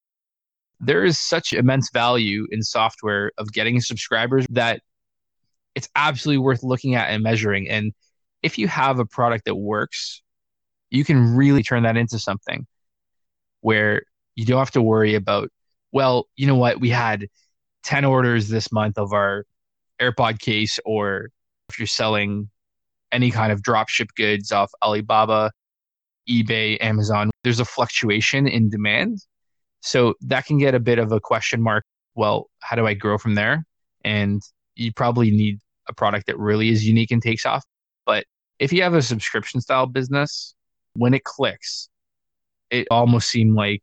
there 0.80 1.06
is 1.06 1.20
such 1.20 1.54
immense 1.54 1.90
value 1.92 2.48
in 2.52 2.64
software 2.64 3.32
of 3.38 3.52
getting 3.54 3.80
subscribers 3.80 4.46
that 4.50 4.82
it's 5.76 5.88
absolutely 5.96 6.40
worth 6.40 6.64
looking 6.64 6.96
at 6.96 7.10
and 7.10 7.24
measuring. 7.24 7.70
And 7.70 7.94
if 8.42 8.58
you 8.58 8.68
have 8.68 9.00
a 9.00 9.06
product 9.06 9.46
that 9.46 9.56
works, 9.56 10.22
you 10.90 11.06
can 11.06 11.36
really 11.36 11.64
turn 11.64 11.84
that 11.84 11.98
into 11.98 12.20
something 12.20 12.66
where 13.62 14.02
you 14.36 14.46
don't 14.46 14.60
have 14.60 14.72
to 14.72 14.82
worry 14.82 15.16
about, 15.16 15.50
well, 15.92 16.28
you 16.36 16.48
know 16.48 16.56
what, 16.56 16.80
we 16.80 16.90
had 16.90 17.28
10 17.84 18.06
orders 18.06 18.50
this 18.50 18.72
month 18.72 18.98
of 18.98 19.14
our 19.14 19.46
AirPod 20.00 20.40
case, 20.40 20.80
or 20.86 21.30
if 21.70 21.80
you're 21.80 21.88
selling 21.88 22.50
any 23.12 23.32
kind 23.32 23.52
of 23.52 23.62
drop 23.62 23.90
ship 23.90 24.10
goods 24.16 24.52
off 24.52 24.72
Alibaba, 24.82 25.52
eBay, 26.30 26.78
Amazon, 26.82 27.30
there's 27.44 27.60
a 27.60 27.66
fluctuation 27.66 28.48
in 28.48 28.70
demand. 28.70 29.20
So 29.82 30.14
that 30.22 30.46
can 30.46 30.58
get 30.58 30.76
a 30.76 30.80
bit 30.80 31.00
of 31.00 31.12
a 31.12 31.20
question 31.20 31.62
mark. 31.62 31.84
Well, 32.16 32.50
how 32.60 32.76
do 32.76 32.86
I 32.86 32.94
grow 32.94 33.18
from 33.18 33.36
there? 33.36 33.66
And 34.04 34.42
you 34.76 34.94
probably 34.94 35.32
need 35.32 35.60
a 35.90 35.94
product 35.94 36.28
that 36.28 36.38
really 36.38 36.70
is 36.70 36.88
unique 36.88 37.12
and 37.12 37.22
takes 37.22 37.46
off. 37.46 37.64
But 38.06 38.26
if 38.60 38.72
you 38.72 38.84
have 38.84 38.94
a 38.94 39.02
subscription 39.02 39.60
style 39.62 39.88
business, 39.88 40.54
when 40.94 41.14
it 41.14 41.24
clicks, 41.24 41.90
it 42.70 42.88
almost 42.92 43.30
seemed 43.30 43.56
like 43.56 43.82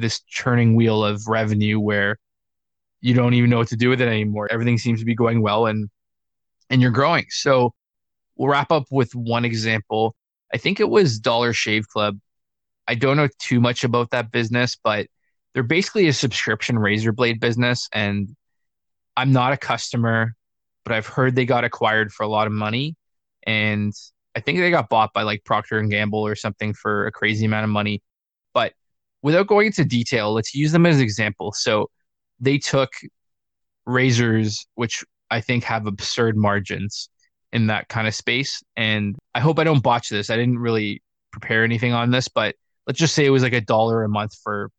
this 0.00 0.20
churning 0.22 0.74
wheel 0.74 1.04
of 1.04 1.26
revenue 1.28 1.78
where 1.78 2.16
you 3.00 3.14
don't 3.14 3.34
even 3.34 3.50
know 3.50 3.58
what 3.58 3.68
to 3.68 3.76
do 3.76 3.90
with 3.90 4.00
it 4.00 4.08
anymore. 4.08 4.48
Everything 4.50 4.78
seems 4.78 5.00
to 5.00 5.06
be 5.06 5.14
going 5.14 5.42
well 5.42 5.66
and 5.66 5.88
and 6.68 6.80
you're 6.80 6.90
growing. 6.90 7.26
So 7.30 7.74
we'll 8.36 8.48
wrap 8.48 8.70
up 8.70 8.84
with 8.90 9.14
one 9.14 9.44
example. 9.44 10.14
I 10.52 10.58
think 10.58 10.80
it 10.80 10.88
was 10.88 11.18
Dollar 11.18 11.52
Shave 11.52 11.88
Club. 11.88 12.18
I 12.86 12.94
don't 12.94 13.16
know 13.16 13.28
too 13.38 13.60
much 13.60 13.84
about 13.84 14.10
that 14.10 14.30
business, 14.30 14.76
but 14.82 15.06
they're 15.54 15.62
basically 15.62 16.08
a 16.08 16.12
subscription 16.12 16.78
razor 16.78 17.12
blade 17.12 17.40
business 17.40 17.88
and 17.92 18.28
I'm 19.16 19.32
not 19.32 19.52
a 19.52 19.56
customer 19.56 20.34
but 20.84 20.92
I've 20.92 21.06
heard 21.06 21.34
they 21.34 21.44
got 21.44 21.64
acquired 21.64 22.12
for 22.12 22.22
a 22.24 22.28
lot 22.28 22.46
of 22.46 22.52
money, 22.52 22.96
and 23.46 23.92
I 24.34 24.40
think 24.40 24.58
they 24.58 24.70
got 24.70 24.88
bought 24.88 25.12
by 25.12 25.22
like 25.22 25.44
Procter 25.44 25.78
and 25.78 25.90
Gamble 25.90 26.26
or 26.26 26.34
something 26.34 26.74
for 26.74 27.06
a 27.06 27.12
crazy 27.12 27.46
amount 27.46 27.64
of 27.64 27.70
money. 27.70 28.02
Without 29.22 29.46
going 29.46 29.66
into 29.66 29.84
detail, 29.84 30.32
let's 30.32 30.54
use 30.54 30.72
them 30.72 30.86
as 30.86 30.96
an 30.96 31.02
example. 31.02 31.52
So 31.52 31.90
they 32.38 32.58
took 32.58 32.92
razors, 33.86 34.66
which 34.74 35.04
I 35.30 35.40
think 35.40 35.64
have 35.64 35.86
absurd 35.86 36.36
margins 36.36 37.10
in 37.52 37.66
that 37.66 37.88
kind 37.88 38.08
of 38.08 38.14
space. 38.14 38.62
And 38.76 39.16
I 39.34 39.40
hope 39.40 39.58
I 39.58 39.64
don't 39.64 39.82
botch 39.82 40.08
this. 40.08 40.30
I 40.30 40.36
didn't 40.36 40.58
really 40.58 41.02
prepare 41.32 41.64
anything 41.64 41.92
on 41.92 42.10
this, 42.10 42.28
but 42.28 42.54
let's 42.86 42.98
just 42.98 43.14
say 43.14 43.26
it 43.26 43.30
was 43.30 43.42
like 43.42 43.52
a 43.52 43.60
dollar 43.60 44.04
a 44.04 44.08
month 44.08 44.34
for 44.42 44.70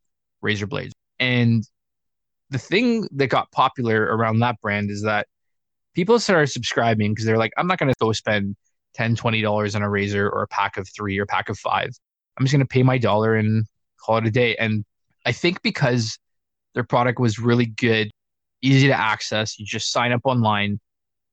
razor 0.42 0.68
blades. 0.68 0.94
And 1.20 1.64
the 2.50 2.58
thing 2.58 3.08
that 3.14 3.28
got 3.28 3.52
popular 3.52 4.04
around 4.04 4.40
that 4.40 4.60
brand 4.62 4.90
is 4.90 5.04
that 5.04 5.28
people 5.94 6.20
started 6.20 6.48
subscribing 6.48 7.12
because 7.12 7.26
they're 7.26 7.38
like, 7.38 7.54
I'm 7.58 7.68
not 7.68 7.78
going 7.78 7.90
to 7.90 7.96
go 8.00 8.12
spend 8.12 8.56
10 8.96 9.16
$20 9.16 9.76
on 9.76 9.82
a 9.82 9.90
razor 9.90 10.30
or 10.30 10.44
a 10.44 10.48
pack 10.48 10.78
of 10.78 10.88
three 10.90 11.18
or 11.20 11.24
a 11.24 11.28
pack 11.28 11.50
of 11.50 11.58
five. 11.58 11.92
I'm 12.38 12.46
just 12.46 12.54
going 12.54 12.62
to 12.62 12.68
pay 12.68 12.84
my 12.84 12.98
dollar 12.98 13.36
and 13.36 13.66
call 14.04 14.18
it 14.18 14.26
a 14.26 14.32
day. 14.32 14.56
And 14.56 14.86
I 15.26 15.32
think 15.32 15.62
because 15.62 16.18
their 16.74 16.84
product 16.84 17.20
was 17.20 17.40
really 17.40 17.66
good, 17.66 18.12
easy 18.62 18.88
to 18.88 18.98
access, 18.98 19.60
you 19.60 19.66
just 19.66 19.92
sign 19.92 20.12
up 20.12 20.22
online, 20.24 20.80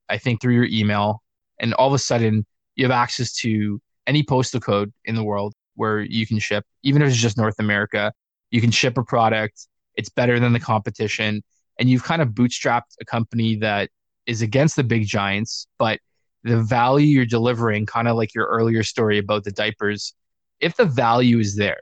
I 0.09 0.17
think 0.17 0.41
through 0.41 0.55
your 0.55 0.67
email, 0.67 1.21
and 1.59 1.73
all 1.73 1.87
of 1.87 1.93
a 1.93 1.99
sudden 1.99 2.45
you 2.75 2.85
have 2.85 2.91
access 2.91 3.33
to 3.37 3.81
any 4.07 4.23
postal 4.23 4.59
code 4.59 4.91
in 5.05 5.15
the 5.15 5.23
world 5.23 5.53
where 5.75 6.01
you 6.01 6.25
can 6.25 6.39
ship, 6.39 6.65
even 6.83 7.01
if 7.01 7.09
it's 7.09 7.17
just 7.17 7.37
North 7.37 7.59
America, 7.59 8.11
you 8.51 8.61
can 8.61 8.71
ship 8.71 8.97
a 8.97 9.03
product. 9.03 9.67
It's 9.95 10.09
better 10.09 10.39
than 10.39 10.53
the 10.53 10.59
competition. 10.59 11.43
And 11.77 11.89
you've 11.89 12.03
kind 12.03 12.21
of 12.21 12.29
bootstrapped 12.29 12.95
a 12.99 13.05
company 13.05 13.55
that 13.57 13.89
is 14.25 14.41
against 14.41 14.75
the 14.75 14.83
big 14.83 15.05
giants, 15.05 15.67
but 15.77 15.99
the 16.43 16.61
value 16.61 17.07
you're 17.07 17.25
delivering, 17.25 17.85
kind 17.85 18.07
of 18.07 18.15
like 18.15 18.33
your 18.33 18.45
earlier 18.45 18.83
story 18.83 19.17
about 19.17 19.43
the 19.43 19.51
diapers, 19.51 20.13
if 20.59 20.75
the 20.75 20.85
value 20.85 21.39
is 21.39 21.55
there 21.55 21.79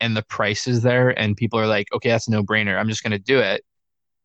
and 0.00 0.16
the 0.16 0.22
price 0.22 0.66
is 0.66 0.82
there 0.82 1.10
and 1.18 1.36
people 1.36 1.58
are 1.58 1.66
like, 1.66 1.92
okay, 1.92 2.10
that's 2.10 2.28
a 2.28 2.30
no 2.30 2.42
brainer, 2.42 2.78
I'm 2.78 2.88
just 2.88 3.02
going 3.02 3.12
to 3.12 3.18
do 3.18 3.38
it, 3.38 3.64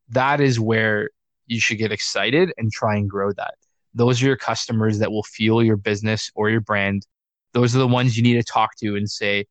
that 0.09 0.41
is 0.41 0.59
where 0.59 1.09
you 1.47 1.59
should 1.59 1.77
get 1.77 1.91
excited 1.91 2.51
and 2.57 2.71
try 2.71 2.95
and 2.95 3.09
grow 3.09 3.31
that. 3.33 3.55
Those 3.93 4.21
are 4.21 4.25
your 4.25 4.37
customers 4.37 4.99
that 4.99 5.11
will 5.11 5.23
fuel 5.23 5.63
your 5.63 5.77
business 5.77 6.31
or 6.35 6.49
your 6.49 6.61
brand. 6.61 7.05
Those 7.53 7.75
are 7.75 7.79
the 7.79 7.87
ones 7.87 8.17
you 8.17 8.23
need 8.23 8.33
to 8.35 8.43
talk 8.43 8.75
to 8.77 8.95
and 8.95 9.09
say, 9.09 9.45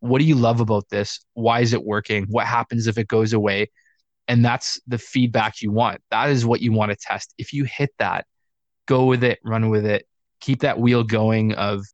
what 0.00 0.20
do 0.20 0.24
you 0.24 0.36
love 0.36 0.60
about 0.60 0.88
this? 0.90 1.20
Why 1.34 1.60
is 1.60 1.72
it 1.72 1.84
working? 1.84 2.26
What 2.28 2.46
happens 2.46 2.86
if 2.86 2.98
it 2.98 3.08
goes 3.08 3.32
away? 3.32 3.68
and 4.28 4.44
that's 4.44 4.80
the 4.86 4.98
feedback 4.98 5.62
you 5.62 5.72
want. 5.72 6.00
That 6.10 6.28
is 6.28 6.44
what 6.44 6.60
you 6.60 6.72
want 6.72 6.92
to 6.92 6.96
test. 6.96 7.34
If 7.38 7.54
you 7.54 7.64
hit 7.64 7.90
that, 7.98 8.26
go 8.86 9.06
with 9.06 9.24
it, 9.24 9.38
run 9.42 9.70
with 9.70 9.86
it, 9.86 10.06
keep 10.40 10.60
that 10.60 10.78
wheel 10.78 11.02
going 11.02 11.54
of 11.54 11.84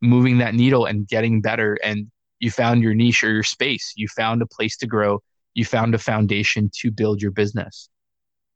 moving 0.00 0.38
that 0.38 0.54
needle 0.54 0.84
and 0.86 1.06
getting 1.06 1.40
better. 1.40 1.78
And 1.82 2.10
you 2.42 2.50
found 2.50 2.82
your 2.82 2.92
niche 2.92 3.22
or 3.22 3.32
your 3.32 3.44
space. 3.44 3.92
You 3.94 4.08
found 4.08 4.42
a 4.42 4.46
place 4.46 4.76
to 4.78 4.86
grow. 4.88 5.22
You 5.54 5.64
found 5.64 5.94
a 5.94 5.98
foundation 5.98 6.72
to 6.80 6.90
build 6.90 7.22
your 7.22 7.30
business. 7.30 7.88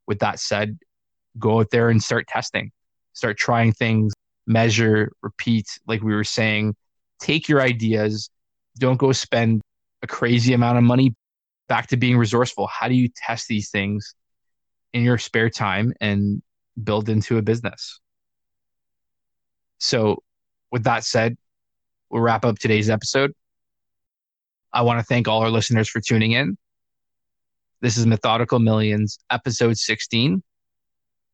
With 0.07 0.19
that 0.19 0.41
said, 0.41 0.77
go 1.39 1.61
out 1.61 1.69
there 1.71 1.89
and 1.89 2.03
start 2.03 2.27
testing, 2.27 2.73
start 3.13 3.37
trying 3.37 3.71
things, 3.71 4.11
measure, 4.45 5.13
repeat, 5.21 5.67
like 5.87 6.03
we 6.03 6.13
were 6.13 6.25
saying. 6.25 6.75
Take 7.21 7.47
your 7.47 7.61
ideas. 7.61 8.29
Don't 8.77 8.97
go 8.97 9.13
spend 9.13 9.61
a 10.01 10.07
crazy 10.07 10.51
amount 10.51 10.77
of 10.77 10.83
money 10.83 11.15
back 11.69 11.87
to 11.87 11.97
being 11.97 12.17
resourceful. 12.17 12.67
How 12.67 12.89
do 12.89 12.93
you 12.93 13.07
test 13.15 13.47
these 13.47 13.69
things 13.69 14.15
in 14.91 15.03
your 15.03 15.17
spare 15.17 15.49
time 15.49 15.93
and 16.01 16.41
build 16.83 17.07
into 17.07 17.37
a 17.37 17.41
business? 17.41 18.01
So, 19.77 20.23
with 20.73 20.83
that 20.83 21.05
said, 21.05 21.37
we'll 22.09 22.21
wrap 22.21 22.43
up 22.43 22.59
today's 22.59 22.89
episode. 22.89 23.31
I 24.73 24.81
want 24.81 24.99
to 24.99 25.05
thank 25.05 25.27
all 25.27 25.41
our 25.41 25.49
listeners 25.49 25.89
for 25.89 26.01
tuning 26.01 26.33
in. 26.33 26.57
This 27.81 27.97
is 27.97 28.05
Methodical 28.05 28.59
Millions, 28.59 29.19
episode 29.29 29.77
16. 29.77 30.41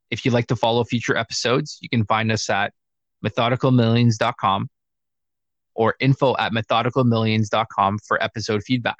If 0.10 0.26
you'd 0.26 0.34
like 0.34 0.48
to 0.48 0.56
follow 0.56 0.84
future 0.84 1.18
episodes, 1.18 1.78
you 1.82 1.90
can 1.90 2.06
find 2.06 2.32
us 2.32 2.50
at 2.50 2.74
methodicalmillions.com 3.26 4.70
or 5.74 5.96
info 6.00 6.36
at 6.38 6.52
methodicalmillions.com 6.52 8.00
for 8.06 8.22
episode 8.22 8.64
feedback. 8.64 8.98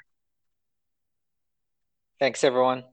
Thanks, 2.18 2.42
everyone. 2.42 2.84